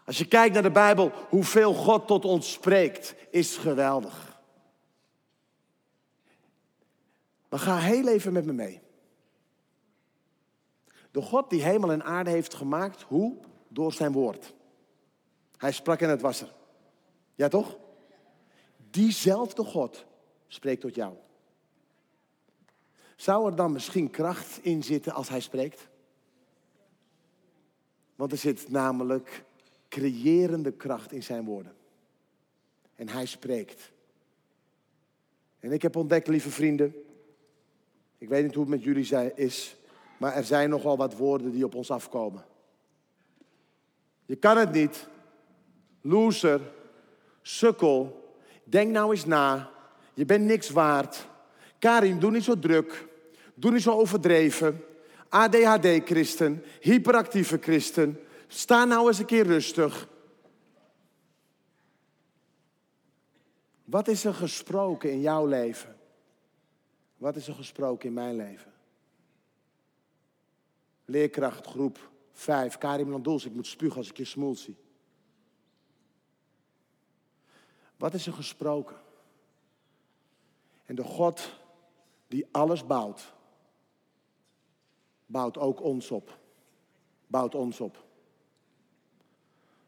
Als 0.04 0.18
je 0.18 0.26
kijkt 0.26 0.54
naar 0.54 0.62
de 0.62 0.70
Bijbel, 0.70 1.12
hoeveel 1.28 1.74
God 1.74 2.06
tot 2.06 2.24
ons 2.24 2.52
spreekt, 2.52 3.14
is 3.30 3.56
geweldig. 3.56 4.31
Maar 7.52 7.60
ga 7.60 7.78
heel 7.78 8.08
even 8.08 8.32
met 8.32 8.44
me 8.44 8.52
mee. 8.52 8.80
De 11.10 11.22
God 11.22 11.50
die 11.50 11.62
hemel 11.62 11.92
en 11.92 12.04
aarde 12.04 12.30
heeft 12.30 12.54
gemaakt, 12.54 13.02
hoe? 13.02 13.36
Door 13.68 13.92
zijn 13.92 14.12
woord. 14.12 14.54
Hij 15.56 15.72
sprak 15.72 16.00
en 16.00 16.08
het 16.08 16.20
was 16.20 16.40
er. 16.40 16.54
Ja 17.34 17.48
toch? 17.48 17.78
Diezelfde 18.90 19.64
God 19.64 20.04
spreekt 20.46 20.80
tot 20.80 20.94
jou. 20.94 21.14
Zou 23.16 23.50
er 23.50 23.56
dan 23.56 23.72
misschien 23.72 24.10
kracht 24.10 24.58
in 24.64 24.82
zitten 24.82 25.12
als 25.12 25.28
hij 25.28 25.40
spreekt? 25.40 25.88
Want 28.14 28.32
er 28.32 28.38
zit 28.38 28.70
namelijk 28.70 29.44
creërende 29.88 30.72
kracht 30.72 31.12
in 31.12 31.22
zijn 31.22 31.44
woorden. 31.44 31.74
En 32.94 33.08
hij 33.08 33.26
spreekt. 33.26 33.92
En 35.58 35.72
ik 35.72 35.82
heb 35.82 35.96
ontdekt, 35.96 36.28
lieve 36.28 36.50
vrienden, 36.50 36.94
ik 38.22 38.28
weet 38.28 38.42
niet 38.42 38.54
hoe 38.54 38.62
het 38.62 38.72
met 38.72 38.82
jullie 38.82 39.34
is, 39.34 39.76
maar 40.18 40.34
er 40.34 40.44
zijn 40.44 40.70
nogal 40.70 40.96
wat 40.96 41.16
woorden 41.16 41.50
die 41.50 41.64
op 41.64 41.74
ons 41.74 41.90
afkomen. 41.90 42.44
Je 44.24 44.36
kan 44.36 44.56
het 44.56 44.72
niet. 44.72 45.08
Loser, 46.00 46.60
sukkel, 47.40 48.30
denk 48.64 48.90
nou 48.90 49.10
eens 49.10 49.24
na. 49.24 49.70
Je 50.14 50.24
bent 50.24 50.44
niks 50.44 50.70
waard. 50.70 51.26
Karin, 51.78 52.18
doe 52.18 52.30
niet 52.30 52.44
zo 52.44 52.58
druk. 52.58 53.08
Doe 53.54 53.70
niet 53.70 53.82
zo 53.82 53.92
overdreven. 53.92 54.84
ADHD-christen, 55.28 56.64
hyperactieve 56.80 57.58
christen, 57.60 58.20
sta 58.46 58.84
nou 58.84 59.08
eens 59.08 59.18
een 59.18 59.24
keer 59.24 59.46
rustig. 59.46 60.08
Wat 63.84 64.08
is 64.08 64.24
er 64.24 64.34
gesproken 64.34 65.10
in 65.10 65.20
jouw 65.20 65.46
leven? 65.46 66.00
Wat 67.22 67.36
is 67.36 67.48
er 67.48 67.54
gesproken 67.54 68.08
in 68.08 68.14
mijn 68.14 68.36
leven? 68.36 68.72
Leerkracht, 71.04 71.66
groep 71.66 72.10
5, 72.32 72.78
Karim 72.78 73.10
Landols, 73.10 73.44
ik 73.44 73.52
moet 73.52 73.66
spugen 73.66 73.96
als 73.96 74.08
ik 74.08 74.16
je 74.16 74.24
smoel 74.24 74.56
zie. 74.56 74.76
Wat 77.96 78.14
is 78.14 78.26
er 78.26 78.32
gesproken? 78.32 78.96
En 80.84 80.94
de 80.94 81.02
God 81.02 81.54
die 82.26 82.46
alles 82.50 82.86
bouwt, 82.86 83.34
bouwt 85.26 85.58
ook 85.58 85.80
ons 85.82 86.10
op. 86.10 86.38
Bouwt 87.26 87.54
ons 87.54 87.80
op. 87.80 88.04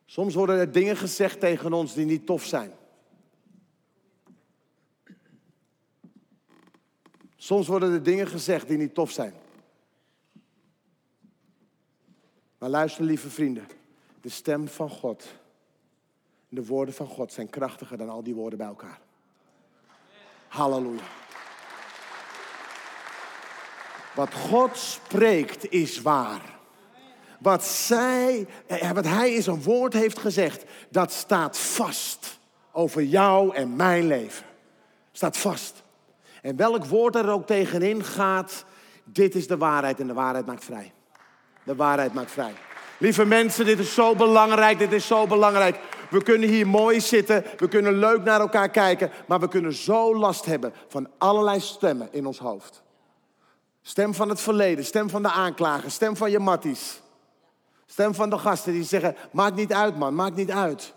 Soms 0.04 0.34
worden 0.34 0.58
er 0.58 0.72
dingen 0.72 0.96
gezegd 0.96 1.40
tegen 1.40 1.72
ons 1.72 1.94
die 1.94 2.04
niet 2.04 2.26
tof 2.26 2.44
zijn. 2.44 2.72
Soms 7.44 7.66
worden 7.66 7.92
er 7.92 8.02
dingen 8.02 8.26
gezegd 8.26 8.68
die 8.68 8.76
niet 8.76 8.94
tof 8.94 9.10
zijn. 9.10 9.34
Maar 12.58 12.68
luister, 12.68 13.04
lieve 13.04 13.30
vrienden, 13.30 13.66
de 14.20 14.28
stem 14.28 14.68
van 14.68 14.90
God, 14.90 15.24
de 16.48 16.66
woorden 16.66 16.94
van 16.94 17.06
God 17.06 17.32
zijn 17.32 17.50
krachtiger 17.50 17.98
dan 17.98 18.08
al 18.08 18.22
die 18.22 18.34
woorden 18.34 18.58
bij 18.58 18.66
elkaar. 18.66 19.00
Halleluja. 20.48 21.02
Wat 24.14 24.34
God 24.34 24.76
spreekt 24.76 25.70
is 25.70 26.02
waar. 26.02 26.58
Wat, 27.40 27.64
zij, 27.64 28.46
eh, 28.66 28.90
wat 28.90 29.04
Hij 29.04 29.34
in 29.34 29.42
zijn 29.42 29.62
woord 29.62 29.92
heeft 29.92 30.18
gezegd, 30.18 30.64
dat 30.90 31.12
staat 31.12 31.58
vast 31.58 32.38
over 32.72 33.02
jou 33.02 33.54
en 33.54 33.76
mijn 33.76 34.06
leven. 34.06 34.46
Staat 35.12 35.36
vast. 35.36 35.83
En 36.44 36.56
welk 36.56 36.84
woord 36.84 37.16
er 37.16 37.30
ook 37.30 37.46
tegenin 37.46 38.04
gaat, 38.04 38.64
dit 39.04 39.34
is 39.34 39.46
de 39.46 39.56
waarheid 39.56 40.00
en 40.00 40.06
de 40.06 40.12
waarheid 40.12 40.46
maakt 40.46 40.64
vrij. 40.64 40.92
De 41.62 41.74
waarheid 41.74 42.14
maakt 42.14 42.30
vrij. 42.30 42.52
Lieve 42.98 43.24
mensen, 43.24 43.64
dit 43.64 43.78
is 43.78 43.94
zo 43.94 44.14
belangrijk, 44.14 44.78
dit 44.78 44.92
is 44.92 45.06
zo 45.06 45.26
belangrijk. 45.26 45.80
We 46.10 46.22
kunnen 46.22 46.48
hier 46.48 46.66
mooi 46.66 47.00
zitten, 47.00 47.44
we 47.56 47.68
kunnen 47.68 47.98
leuk 47.98 48.22
naar 48.22 48.40
elkaar 48.40 48.68
kijken, 48.68 49.10
maar 49.26 49.40
we 49.40 49.48
kunnen 49.48 49.72
zo 49.72 50.16
last 50.16 50.44
hebben 50.44 50.72
van 50.88 51.08
allerlei 51.18 51.60
stemmen 51.60 52.08
in 52.10 52.26
ons 52.26 52.38
hoofd. 52.38 52.82
Stem 53.82 54.14
van 54.14 54.28
het 54.28 54.40
verleden, 54.40 54.84
stem 54.84 55.10
van 55.10 55.22
de 55.22 55.30
aanklager, 55.30 55.90
stem 55.90 56.16
van 56.16 56.30
je 56.30 56.38
matties. 56.38 57.00
Stem 57.86 58.14
van 58.14 58.30
de 58.30 58.38
gasten 58.38 58.72
die 58.72 58.84
zeggen, 58.84 59.16
maakt 59.32 59.56
niet 59.56 59.72
uit 59.72 59.98
man, 59.98 60.14
maakt 60.14 60.36
niet 60.36 60.50
uit. 60.50 60.94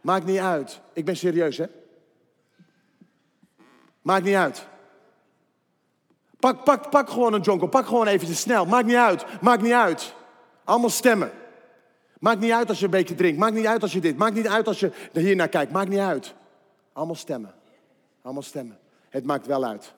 Maakt 0.00 0.26
niet 0.26 0.40
uit. 0.40 0.80
Ik 0.92 1.04
ben 1.04 1.16
serieus 1.16 1.56
hè. 1.56 1.66
Maakt 4.04 4.24
niet 4.24 4.34
uit. 4.34 4.66
Pak, 6.38 6.64
pak, 6.64 6.90
pak 6.90 7.10
gewoon 7.10 7.32
een 7.32 7.40
jonko, 7.40 7.66
pak 7.66 7.86
gewoon 7.86 8.06
eventjes 8.06 8.40
snel. 8.40 8.66
Maakt 8.66 8.86
niet 8.86 8.96
uit, 8.96 9.42
maakt 9.42 9.62
niet 9.62 9.72
uit. 9.72 10.14
Allemaal 10.64 10.90
stemmen. 10.90 11.30
Maakt 12.18 12.40
niet 12.40 12.52
uit 12.52 12.68
als 12.68 12.78
je 12.78 12.84
een 12.84 12.90
beetje 12.90 13.14
drinkt. 13.14 13.38
Maakt 13.38 13.54
niet 13.54 13.66
uit 13.66 13.82
als 13.82 13.92
je 13.92 14.00
dit. 14.00 14.16
Maakt 14.16 14.34
niet 14.34 14.48
uit 14.48 14.66
als 14.66 14.80
je 14.80 14.92
hier 15.12 15.36
naar 15.36 15.48
kijkt. 15.48 15.72
Maakt 15.72 15.88
niet 15.88 15.98
uit. 15.98 16.34
Allemaal 16.92 17.14
stemmen. 17.14 17.54
Allemaal 18.22 18.42
stemmen. 18.42 18.78
Het 19.08 19.24
maakt 19.24 19.46
wel 19.46 19.64
uit. 19.64 19.94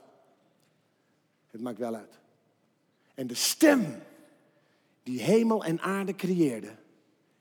Het 1.51 1.61
maakt 1.61 1.79
wel 1.79 1.95
uit. 1.95 2.19
En 3.15 3.27
de 3.27 3.35
stem 3.35 4.03
die 5.03 5.21
hemel 5.21 5.65
en 5.65 5.81
aarde 5.81 6.15
creëerde, 6.15 6.75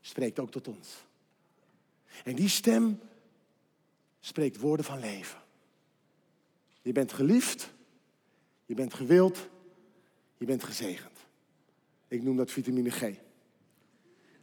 spreekt 0.01 0.39
ook 0.39 0.51
tot 0.51 0.67
ons. 0.67 1.06
En 2.23 2.36
die 2.36 2.49
stem 2.49 2.99
spreekt 4.19 4.60
woorden 4.60 4.86
van 4.86 4.99
leven. 4.99 5.43
Je 6.86 6.91
bent 6.91 7.13
geliefd, 7.13 7.74
je 8.65 8.74
bent 8.74 8.93
gewild, 8.93 9.50
je 10.38 10.45
bent 10.45 10.63
gezegend. 10.63 11.19
Ik 12.08 12.24
noem 12.24 12.38
dat 12.38 12.52
vitamine 12.52 12.89
G. 12.89 13.12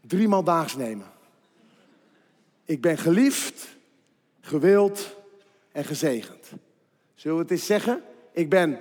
Driemaal 0.01 0.45
daags 0.45 0.77
nemen. 0.77 1.07
Ik 2.65 2.81
ben 2.81 2.99
geliefd, 2.99 3.77
gewild 4.41 5.17
en 5.73 5.85
gezegend. 5.85 6.51
Zullen 7.15 7.37
we 7.37 7.43
het 7.43 7.53
eens 7.53 7.67
zeggen? 7.67 8.03
Ik 8.33 8.49
ben. 8.49 8.81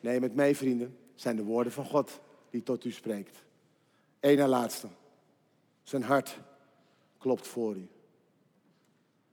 Neem 0.00 0.22
het 0.22 0.34
mee, 0.34 0.56
vrienden. 0.56 0.98
zijn 1.14 1.36
de 1.36 1.44
woorden 1.44 1.72
van 1.72 1.84
God 1.84 2.20
die 2.50 2.62
tot 2.62 2.84
u 2.84 2.90
spreekt. 2.90 3.42
Eén 4.20 4.38
en 4.38 4.48
laatste. 4.48 4.88
Zijn 5.82 6.02
hart 6.02 6.38
klopt 7.18 7.46
voor 7.46 7.76
u. 7.76 7.88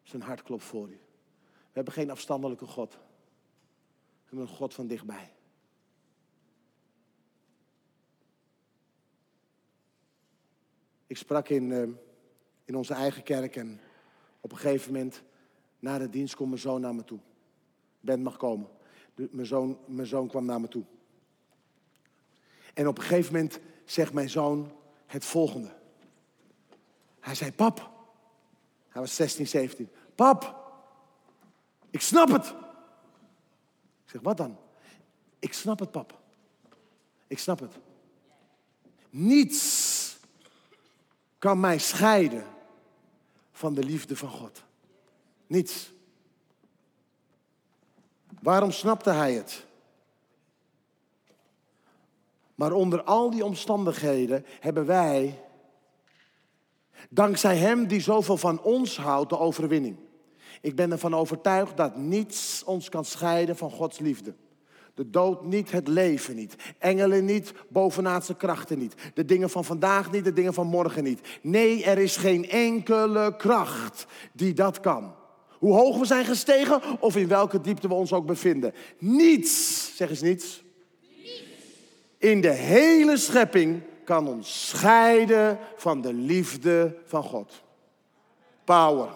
Zijn 0.04 0.22
hart 0.22 0.44
klopt 0.44 0.64
voor 0.64 0.88
u. 0.88 1.00
We 1.42 1.78
hebben 1.78 1.94
geen 1.94 2.10
afstandelijke 2.10 2.66
God. 2.66 2.94
We 2.94 3.00
hebben 4.24 4.48
een 4.48 4.56
God 4.56 4.74
van 4.74 4.88
dichtbij. 4.88 5.34
Ik 11.08 11.18
sprak 11.18 11.50
in, 11.50 11.70
uh, 11.70 11.90
in 12.66 12.76
onze 12.76 12.94
eigen 12.94 13.24
kerk 13.24 13.56
en 13.56 13.80
op 14.42 14.52
een 14.52 14.58
gegeven 14.58 14.94
moment 14.94 15.24
na 15.80 15.98
de 15.98 16.10
dienst 16.10 16.36
kwam 16.36 16.50
mijn 16.50 16.62
zoon 16.62 16.82
naar 16.82 16.96
me 16.96 17.04
toe. 17.04 17.20
Ben 18.00 18.22
mag 18.22 18.38
komen. 18.38 18.70
Mijn, 19.16 19.46
zoon, 19.46 19.78
mijn 19.86 20.08
zoon 20.08 20.28
kwam 20.28 20.46
naar 20.46 20.62
me 20.62 20.68
toe. 20.68 20.84
En 22.74 22.88
op 22.88 22.98
een 22.98 23.04
gegeven 23.04 23.34
moment 23.34 23.60
zegt 23.86 24.14
mijn 24.14 24.30
zoon 24.30 24.72
het 25.06 25.26
volgende. 25.26 25.72
Hij 27.20 27.36
zei, 27.36 27.52
pap, 27.52 27.91
hij 28.92 29.02
was 29.02 29.16
16, 29.16 29.48
17. 29.48 29.90
Pap, 30.16 30.56
ik 31.90 32.02
snap 32.02 32.30
het. 32.30 32.46
Ik 34.04 34.10
zeg, 34.10 34.22
wat 34.22 34.38
dan? 34.38 34.58
Ik 35.40 35.54
snap 35.54 35.80
het, 35.80 35.92
pap. 35.92 36.20
Ik 37.28 37.40
snap 37.40 37.60
het. 37.60 37.74
Niets 39.10 40.18
kan 41.38 41.60
mij 41.60 41.78
scheiden 41.78 42.46
van 43.52 43.74
de 43.74 43.84
liefde 43.84 44.16
van 44.16 44.30
God. 44.30 44.64
Niets. 45.48 45.92
Waarom 48.42 48.72
snapte 48.72 49.10
hij 49.10 49.34
het? 49.34 49.66
Maar 52.56 52.72
onder 52.72 53.04
al 53.04 53.30
die 53.30 53.46
omstandigheden 53.46 54.46
hebben 54.60 54.86
wij, 54.86 55.44
dankzij 57.10 57.58
Hem 57.58 57.88
die 57.88 58.02
zoveel 58.02 58.38
van 58.38 58.62
ons 58.62 58.98
houdt, 58.98 59.30
de 59.30 59.40
overwinning. 59.40 59.96
Ik 60.62 60.76
ben 60.76 60.92
ervan 60.92 61.16
overtuigd 61.16 61.78
dat 61.78 61.96
niets 61.96 62.64
ons 62.66 62.90
kan 62.90 63.06
scheiden 63.06 63.58
van 63.58 63.72
Gods 63.72 64.00
liefde. 64.00 64.34
De 64.94 65.10
dood 65.10 65.46
niet, 65.46 65.72
het 65.72 65.88
leven 65.88 66.36
niet. 66.36 66.56
Engelen 66.78 67.26
niet, 67.26 67.54
bovenaardse 67.70 68.36
krachten 68.36 68.80
niet. 68.80 68.96
De 69.14 69.26
dingen 69.26 69.50
van 69.50 69.66
vandaag 69.66 70.12
niet, 70.12 70.24
de 70.24 70.34
dingen 70.34 70.54
van 70.54 70.68
morgen 70.68 71.04
niet. 71.04 71.20
Nee, 71.42 71.84
er 71.84 71.98
is 71.98 72.18
geen 72.18 72.50
enkele 72.50 73.36
kracht 73.36 74.06
die 74.34 74.54
dat 74.54 74.80
kan. 74.80 75.14
Hoe 75.50 75.74
hoog 75.74 75.98
we 75.98 76.06
zijn 76.06 76.26
gestegen 76.26 76.82
of 77.00 77.16
in 77.16 77.28
welke 77.28 77.62
diepte 77.62 77.88
we 77.88 77.94
ons 77.94 78.14
ook 78.14 78.26
bevinden. 78.26 78.74
Niets, 79.00 79.92
zeg 79.96 80.10
eens 80.10 80.22
niets. 80.22 80.64
niets. 81.18 81.44
In 82.18 82.42
de 82.42 82.52
hele 82.52 83.18
schepping 83.18 83.82
kan 84.04 84.28
ons 84.28 84.70
scheiden 84.70 85.60
van 85.76 86.02
de 86.02 86.14
liefde 86.14 86.98
van 87.06 87.24
God. 87.24 87.64
Power. 88.64 89.16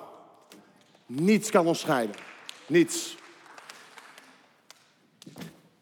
Niets 1.05 1.49
kan 1.49 1.67
ons 1.67 1.79
scheiden. 1.79 2.15
Niets. 2.67 3.17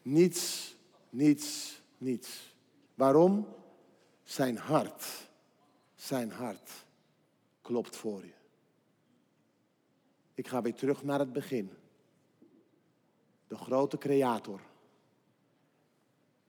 Niets, 0.02 0.74
niets, 1.10 1.80
niets. 1.98 2.54
Waarom? 2.94 3.48
Zijn 4.24 4.56
hart, 4.56 5.04
zijn 5.94 6.30
hart 6.30 6.70
klopt 7.62 7.96
voor 7.96 8.24
je. 8.24 8.32
Ik 10.34 10.48
ga 10.48 10.62
weer 10.62 10.74
terug 10.74 11.02
naar 11.02 11.18
het 11.18 11.32
begin. 11.32 11.70
De 13.48 13.56
grote 13.56 13.98
creator 13.98 14.60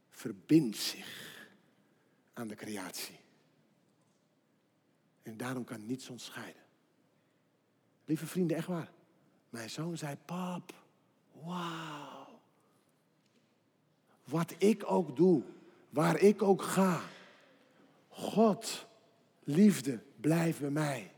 verbindt 0.09 0.77
zich 0.77 1.24
aan 2.36 2.48
de 2.48 2.56
creatie. 2.56 3.19
En 5.24 5.38
daarom 5.38 5.63
kan 5.63 5.86
niets 5.86 6.10
ons 6.10 6.26
scheiden. 6.26 6.62
Lieve 8.06 8.26
vrienden, 8.26 8.58
echt 8.58 8.67
waar. 8.67 8.91
Mijn 9.50 9.69
zoon 9.69 9.98
zei, 9.98 10.15
pap, 10.26 10.74
wauw. 11.43 12.39
Wat 14.24 14.56
ik 14.58 14.91
ook 14.91 15.15
doe, 15.15 15.43
waar 15.89 16.19
ik 16.19 16.41
ook 16.41 16.62
ga. 16.62 17.02
God, 18.08 18.88
liefde, 19.43 20.00
blijf 20.15 20.60
bij 20.60 20.69
mij. 20.69 21.12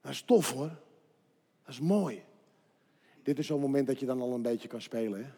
Dat 0.00 0.12
is 0.12 0.22
tof 0.22 0.52
hoor. 0.52 0.68
Dat 1.64 1.74
is 1.74 1.80
mooi. 1.80 2.22
Dit 3.22 3.38
is 3.38 3.46
zo'n 3.46 3.60
moment 3.60 3.86
dat 3.86 4.00
je 4.00 4.06
dan 4.06 4.20
al 4.20 4.34
een 4.34 4.42
beetje 4.42 4.68
kan 4.68 4.82
spelen. 4.82 5.24
Hè? 5.24 5.30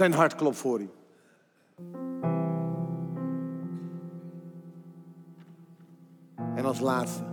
Zijn 0.00 0.12
hart 0.12 0.34
klopt 0.34 0.56
voor 0.56 0.80
u. 0.80 0.90
En 6.36 6.64
als 6.64 6.80
laatste. 6.80 7.24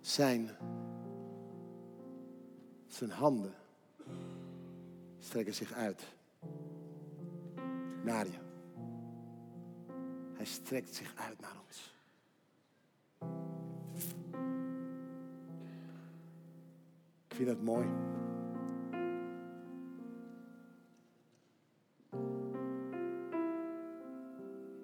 Zijn, 0.00 0.50
zijn 2.86 3.10
handen 3.10 3.54
strekken 5.18 5.54
zich 5.54 5.72
uit 5.72 6.14
naar 8.04 8.26
je. 8.26 8.38
Hij 10.32 10.46
strekt 10.46 10.94
zich 10.94 11.12
uit 11.16 11.40
naar 11.40 11.56
ons. 11.66 11.91
Vind 17.42 17.56
dat 17.56 17.64
mooi. 17.64 17.86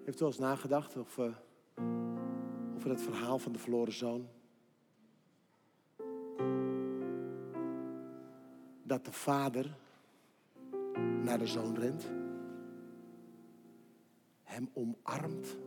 Heeft 0.05 0.17
u 0.17 0.19
wel 0.19 0.29
eens 0.29 0.39
nagedacht 0.39 0.97
of, 0.97 1.19
uh, 1.19 1.25
over 2.77 2.91
het 2.91 3.01
verhaal 3.01 3.39
van 3.39 3.53
de 3.53 3.59
verloren 3.59 3.93
zoon? 3.93 4.29
Dat 8.83 9.05
de 9.05 9.13
vader 9.13 9.77
naar 11.23 11.39
de 11.39 11.47
zoon 11.47 11.79
rent, 11.79 12.11
hem 14.43 14.71
omarmt 14.73 15.59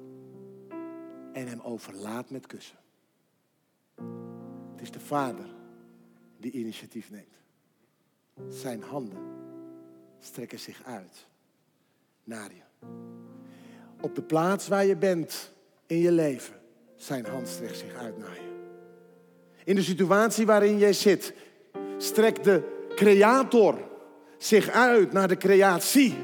en 1.34 1.48
hem 1.48 1.60
overlaat 1.60 2.30
met 2.30 2.48
kussen. 2.48 2.78
Het 4.72 4.82
is 4.82 4.92
de 4.92 5.00
vader 5.00 5.61
die 6.42 6.52
initiatief 6.52 7.10
neemt. 7.10 7.36
Zijn 8.50 8.82
handen 8.82 9.20
strekken 10.20 10.60
zich 10.60 10.84
uit 10.84 11.26
naar 12.24 12.50
je. 12.54 12.88
Op 14.02 14.16
de 14.16 14.22
plaats 14.22 14.68
waar 14.68 14.86
je 14.86 14.96
bent 14.96 15.52
in 15.86 15.98
je 15.98 16.12
leven, 16.12 16.62
zijn 16.96 17.26
hand 17.26 17.48
strekt 17.48 17.78
zich 17.78 17.94
uit 17.94 18.18
naar 18.18 18.36
je. 18.36 18.50
In 19.64 19.76
de 19.76 19.84
situatie 19.84 20.46
waarin 20.46 20.78
jij 20.78 20.94
zit, 20.94 21.34
strekt 21.98 22.44
de 22.44 22.88
creator 22.96 23.90
zich 24.38 24.70
uit 24.70 25.12
naar 25.12 25.28
de 25.28 25.38
creatie. 25.38 26.16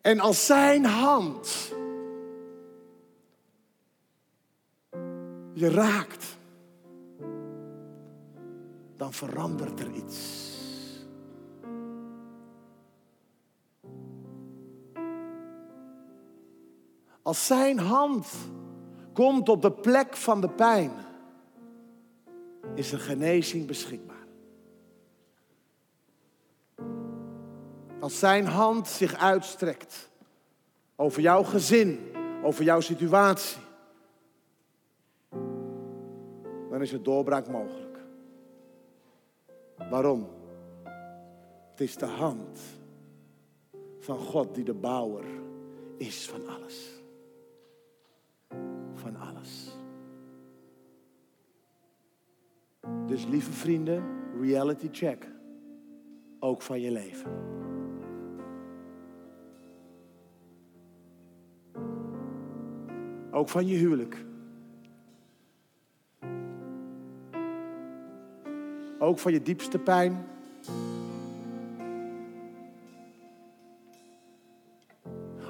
En 0.00 0.20
als 0.20 0.46
zijn 0.46 0.84
hand 0.84 1.72
je 5.56 5.70
raakt, 5.70 6.36
dan 8.96 9.12
verandert 9.12 9.80
er 9.80 9.90
iets. 9.90 10.54
Als 17.22 17.46
zijn 17.46 17.78
hand 17.78 18.26
komt 19.12 19.48
op 19.48 19.62
de 19.62 19.72
plek 19.72 20.16
van 20.16 20.40
de 20.40 20.48
pijn, 20.48 20.92
is 22.74 22.92
er 22.92 23.00
genezing 23.00 23.66
beschikbaar. 23.66 24.26
Als 28.00 28.18
zijn 28.18 28.46
hand 28.46 28.88
zich 28.88 29.14
uitstrekt 29.14 30.10
over 30.96 31.22
jouw 31.22 31.42
gezin, 31.42 32.12
over 32.42 32.64
jouw 32.64 32.80
situatie, 32.80 33.65
dan 36.76 36.84
is 36.84 36.92
er 36.92 37.02
doorbraak 37.02 37.48
mogelijk. 37.48 37.98
Waarom? 39.90 40.26
Het 41.70 41.80
is 41.80 41.96
de 41.96 42.06
hand 42.06 42.60
van 43.98 44.18
God 44.18 44.54
die 44.54 44.64
de 44.64 44.74
bouwer 44.74 45.24
is 45.96 46.28
van 46.28 46.48
alles. 46.48 47.02
Van 48.94 49.16
alles. 49.16 49.76
Dus 53.06 53.26
lieve 53.26 53.52
vrienden, 53.52 54.04
reality 54.40 54.88
check. 54.92 55.28
Ook 56.38 56.62
van 56.62 56.80
je 56.80 56.90
leven. 56.90 57.30
Ook 63.30 63.48
van 63.48 63.66
je 63.66 63.76
huwelijk. 63.76 64.24
Ook 68.98 69.18
van 69.18 69.32
je 69.32 69.42
diepste 69.42 69.78
pijn. 69.78 70.26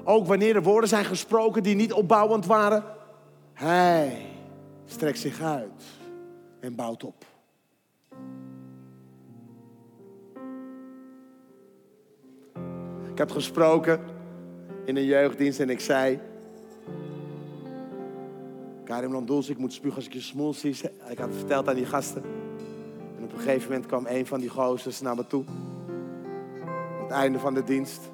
Ook 0.04 0.26
wanneer 0.26 0.56
er 0.56 0.62
woorden 0.62 0.88
zijn 0.88 1.04
gesproken 1.04 1.62
die 1.62 1.74
niet 1.74 1.92
opbouwend 1.92 2.46
waren. 2.46 2.84
Hij 3.52 4.26
strekt 4.84 5.18
zich 5.18 5.40
uit 5.40 5.82
en 6.60 6.74
bouwt 6.74 7.04
op. 7.04 7.24
Ik 13.10 13.18
heb 13.18 13.30
gesproken 13.30 14.00
in 14.84 14.96
een 14.96 15.04
jeugddienst 15.04 15.60
en 15.60 15.70
ik 15.70 15.80
zei... 15.80 16.20
Karim 18.84 19.12
Landoels, 19.12 19.48
ik 19.48 19.58
moet 19.58 19.72
spugen 19.72 19.96
als 19.96 20.06
ik 20.06 20.12
je 20.12 20.20
smoel 20.20 20.54
zie. 20.54 20.76
Ik 21.08 21.18
had 21.18 21.28
het 21.28 21.36
verteld 21.36 21.68
aan 21.68 21.74
die 21.74 21.86
gasten. 21.86 22.35
Een 23.36 23.42
gegeven 23.42 23.68
moment 23.70 23.86
kwam 23.86 24.06
een 24.06 24.26
van 24.26 24.40
die 24.40 24.48
gozers 24.48 25.00
naar 25.00 25.14
me 25.16 25.26
toe. 25.26 25.44
Het 27.02 27.10
einde 27.10 27.38
van 27.38 27.54
de 27.54 27.62
dienst. 27.62 28.10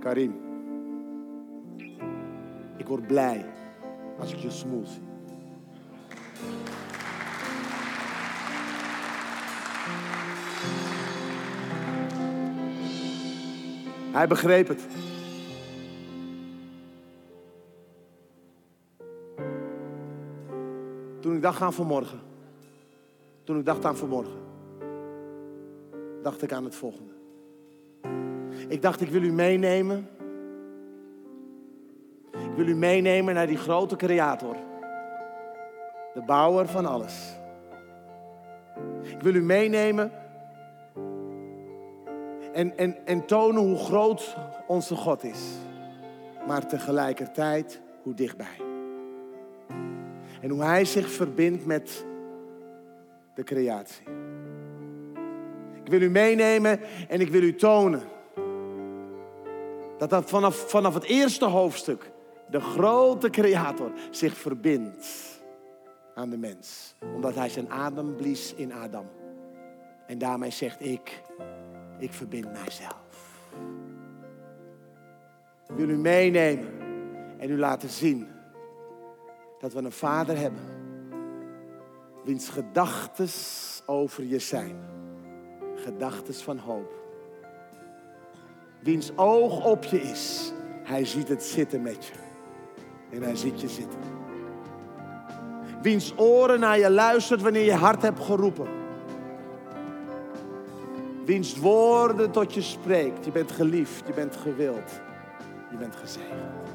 Karim, 0.00 0.40
ik 2.76 2.86
word 2.86 3.06
blij 3.06 3.44
als 4.18 4.32
ik 4.32 4.38
je 4.38 4.50
smoel 4.50 4.84
zie. 4.86 5.02
Hij 14.12 14.26
begreep 14.26 14.68
het. 14.68 14.86
Dacht 21.44 21.62
aan 21.62 21.72
vanmorgen. 21.72 22.20
Toen 23.42 23.58
ik 23.58 23.64
dacht 23.64 23.84
aan 23.84 23.96
vanmorgen. 23.96 24.40
Dacht 26.22 26.42
ik 26.42 26.52
aan 26.52 26.64
het 26.64 26.74
volgende. 26.74 27.12
Ik 28.68 28.82
dacht, 28.82 29.00
ik 29.00 29.08
wil 29.08 29.22
u 29.22 29.32
meenemen. 29.32 30.08
Ik 32.32 32.56
wil 32.56 32.66
u 32.66 32.74
meenemen 32.74 33.34
naar 33.34 33.46
die 33.46 33.56
grote 33.56 33.96
creator. 33.96 34.56
De 36.14 36.22
bouwer 36.26 36.68
van 36.68 36.86
alles. 36.86 37.36
Ik 39.02 39.20
wil 39.20 39.34
u 39.34 39.42
meenemen 39.42 40.12
en, 42.52 42.76
en, 42.76 43.06
en 43.06 43.26
tonen 43.26 43.62
hoe 43.62 43.78
groot 43.78 44.36
onze 44.66 44.96
God 44.96 45.24
is. 45.24 45.42
Maar 46.46 46.68
tegelijkertijd 46.68 47.80
hoe 48.02 48.14
dichtbij. 48.14 48.73
En 50.44 50.50
hoe 50.50 50.62
Hij 50.62 50.84
zich 50.84 51.10
verbindt 51.10 51.66
met 51.66 52.04
de 53.34 53.42
creatie. 53.42 54.06
Ik 55.84 55.90
wil 55.90 56.00
u 56.00 56.10
meenemen 56.10 56.80
en 57.08 57.20
ik 57.20 57.28
wil 57.28 57.42
u 57.42 57.54
tonen. 57.54 58.02
Dat 59.98 60.10
dat 60.10 60.30
vanaf, 60.30 60.56
vanaf 60.70 60.94
het 60.94 61.04
eerste 61.04 61.44
hoofdstuk 61.44 62.10
de 62.50 62.60
grote 62.60 63.30
creator 63.30 63.92
zich 64.10 64.36
verbindt 64.36 65.06
aan 66.14 66.30
de 66.30 66.38
mens. 66.38 66.94
Omdat 67.14 67.34
hij 67.34 67.48
zijn 67.48 67.70
adem 67.70 68.16
blies 68.16 68.54
in 68.54 68.72
Adam. 68.72 69.06
En 70.06 70.18
daarmee 70.18 70.50
zegt 70.50 70.84
ik, 70.84 71.22
ik 71.98 72.12
verbind 72.12 72.52
mijzelf. 72.52 73.42
Ik 75.68 75.74
wil 75.74 75.88
u 75.88 75.96
meenemen 75.96 76.68
en 77.38 77.50
u 77.50 77.58
laten 77.58 77.88
zien 77.88 78.33
dat 79.64 79.72
we 79.72 79.82
een 79.82 79.92
vader 79.92 80.38
hebben. 80.38 80.62
Wiens 82.24 82.48
gedachten 82.48 83.28
over 83.86 84.24
je 84.24 84.38
zijn. 84.38 84.76
Gedachten 85.76 86.34
van 86.34 86.58
hoop. 86.58 86.92
Wiens 88.80 89.16
oog 89.16 89.64
op 89.64 89.84
je 89.84 90.00
is. 90.00 90.52
Hij 90.82 91.04
ziet 91.04 91.28
het 91.28 91.42
zitten 91.42 91.82
met 91.82 92.06
je. 92.06 92.12
En 93.10 93.22
hij 93.22 93.36
ziet 93.36 93.60
je 93.60 93.68
zitten. 93.68 93.98
Wiens 95.82 96.14
oren 96.16 96.60
naar 96.60 96.78
je 96.78 96.90
luistert 96.90 97.42
wanneer 97.42 97.64
je 97.64 97.74
hart 97.74 98.02
hebt 98.02 98.20
geroepen. 98.20 98.68
Wiens 101.24 101.58
woorden 101.58 102.30
tot 102.30 102.54
je 102.54 102.62
spreekt. 102.62 103.24
Je 103.24 103.30
bent 103.30 103.52
geliefd, 103.52 104.06
je 104.06 104.12
bent 104.12 104.36
gewild, 104.36 105.00
je 105.70 105.76
bent 105.76 105.96
gezegend. 105.96 106.68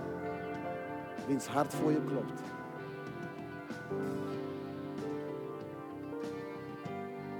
wiens 1.28 1.48
hart 1.48 1.74
voor 1.74 1.92
je 1.92 2.04
klopt. 2.04 2.49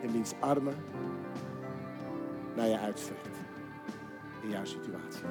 En 0.04 0.12
wiens 0.12 0.34
armen 0.40 0.76
naar 2.56 2.68
je 2.68 2.80
uitstrekt 2.80 3.38
in 4.42 4.50
jouw 4.50 4.66
situatie. 4.66 5.24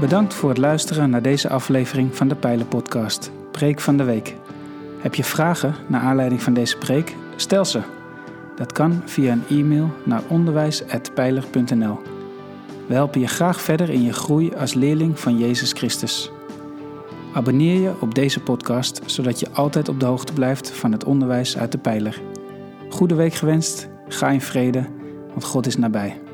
Bedankt 0.00 0.34
voor 0.34 0.48
het 0.48 0.58
luisteren 0.58 1.10
naar 1.10 1.22
deze 1.22 1.48
aflevering 1.48 2.16
van 2.16 2.28
de 2.28 2.34
Pijlen 2.34 2.68
Podcast, 2.68 3.30
Preek 3.50 3.80
van 3.80 3.96
de 3.96 4.04
Week. 4.04 4.36
Heb 4.98 5.14
je 5.14 5.24
vragen 5.24 5.74
naar 5.86 6.00
aanleiding 6.00 6.42
van 6.42 6.54
deze 6.54 6.78
preek? 6.78 7.16
Stel 7.36 7.64
ze. 7.64 7.80
Dat 8.56 8.72
kan 8.72 9.02
via 9.04 9.32
een 9.32 9.44
e-mail 9.48 9.90
naar 10.04 10.22
onderwijs.pijler.nl. 10.28 12.07
We 12.88 12.94
helpen 12.94 13.20
je 13.20 13.26
graag 13.26 13.60
verder 13.60 13.90
in 13.90 14.02
je 14.02 14.12
groei 14.12 14.54
als 14.54 14.74
leerling 14.74 15.18
van 15.18 15.38
Jezus 15.38 15.72
Christus. 15.72 16.30
Abonneer 17.34 17.80
je 17.80 17.92
op 18.00 18.14
deze 18.14 18.40
podcast, 18.40 19.00
zodat 19.06 19.40
je 19.40 19.50
altijd 19.50 19.88
op 19.88 20.00
de 20.00 20.06
hoogte 20.06 20.32
blijft 20.32 20.70
van 20.70 20.92
het 20.92 21.04
onderwijs 21.04 21.58
uit 21.58 21.72
de 21.72 21.78
Pijler. 21.78 22.20
Goede 22.88 23.14
week 23.14 23.34
gewenst, 23.34 23.88
ga 24.08 24.28
in 24.28 24.40
vrede, 24.40 24.86
want 25.28 25.44
God 25.44 25.66
is 25.66 25.76
nabij. 25.76 26.27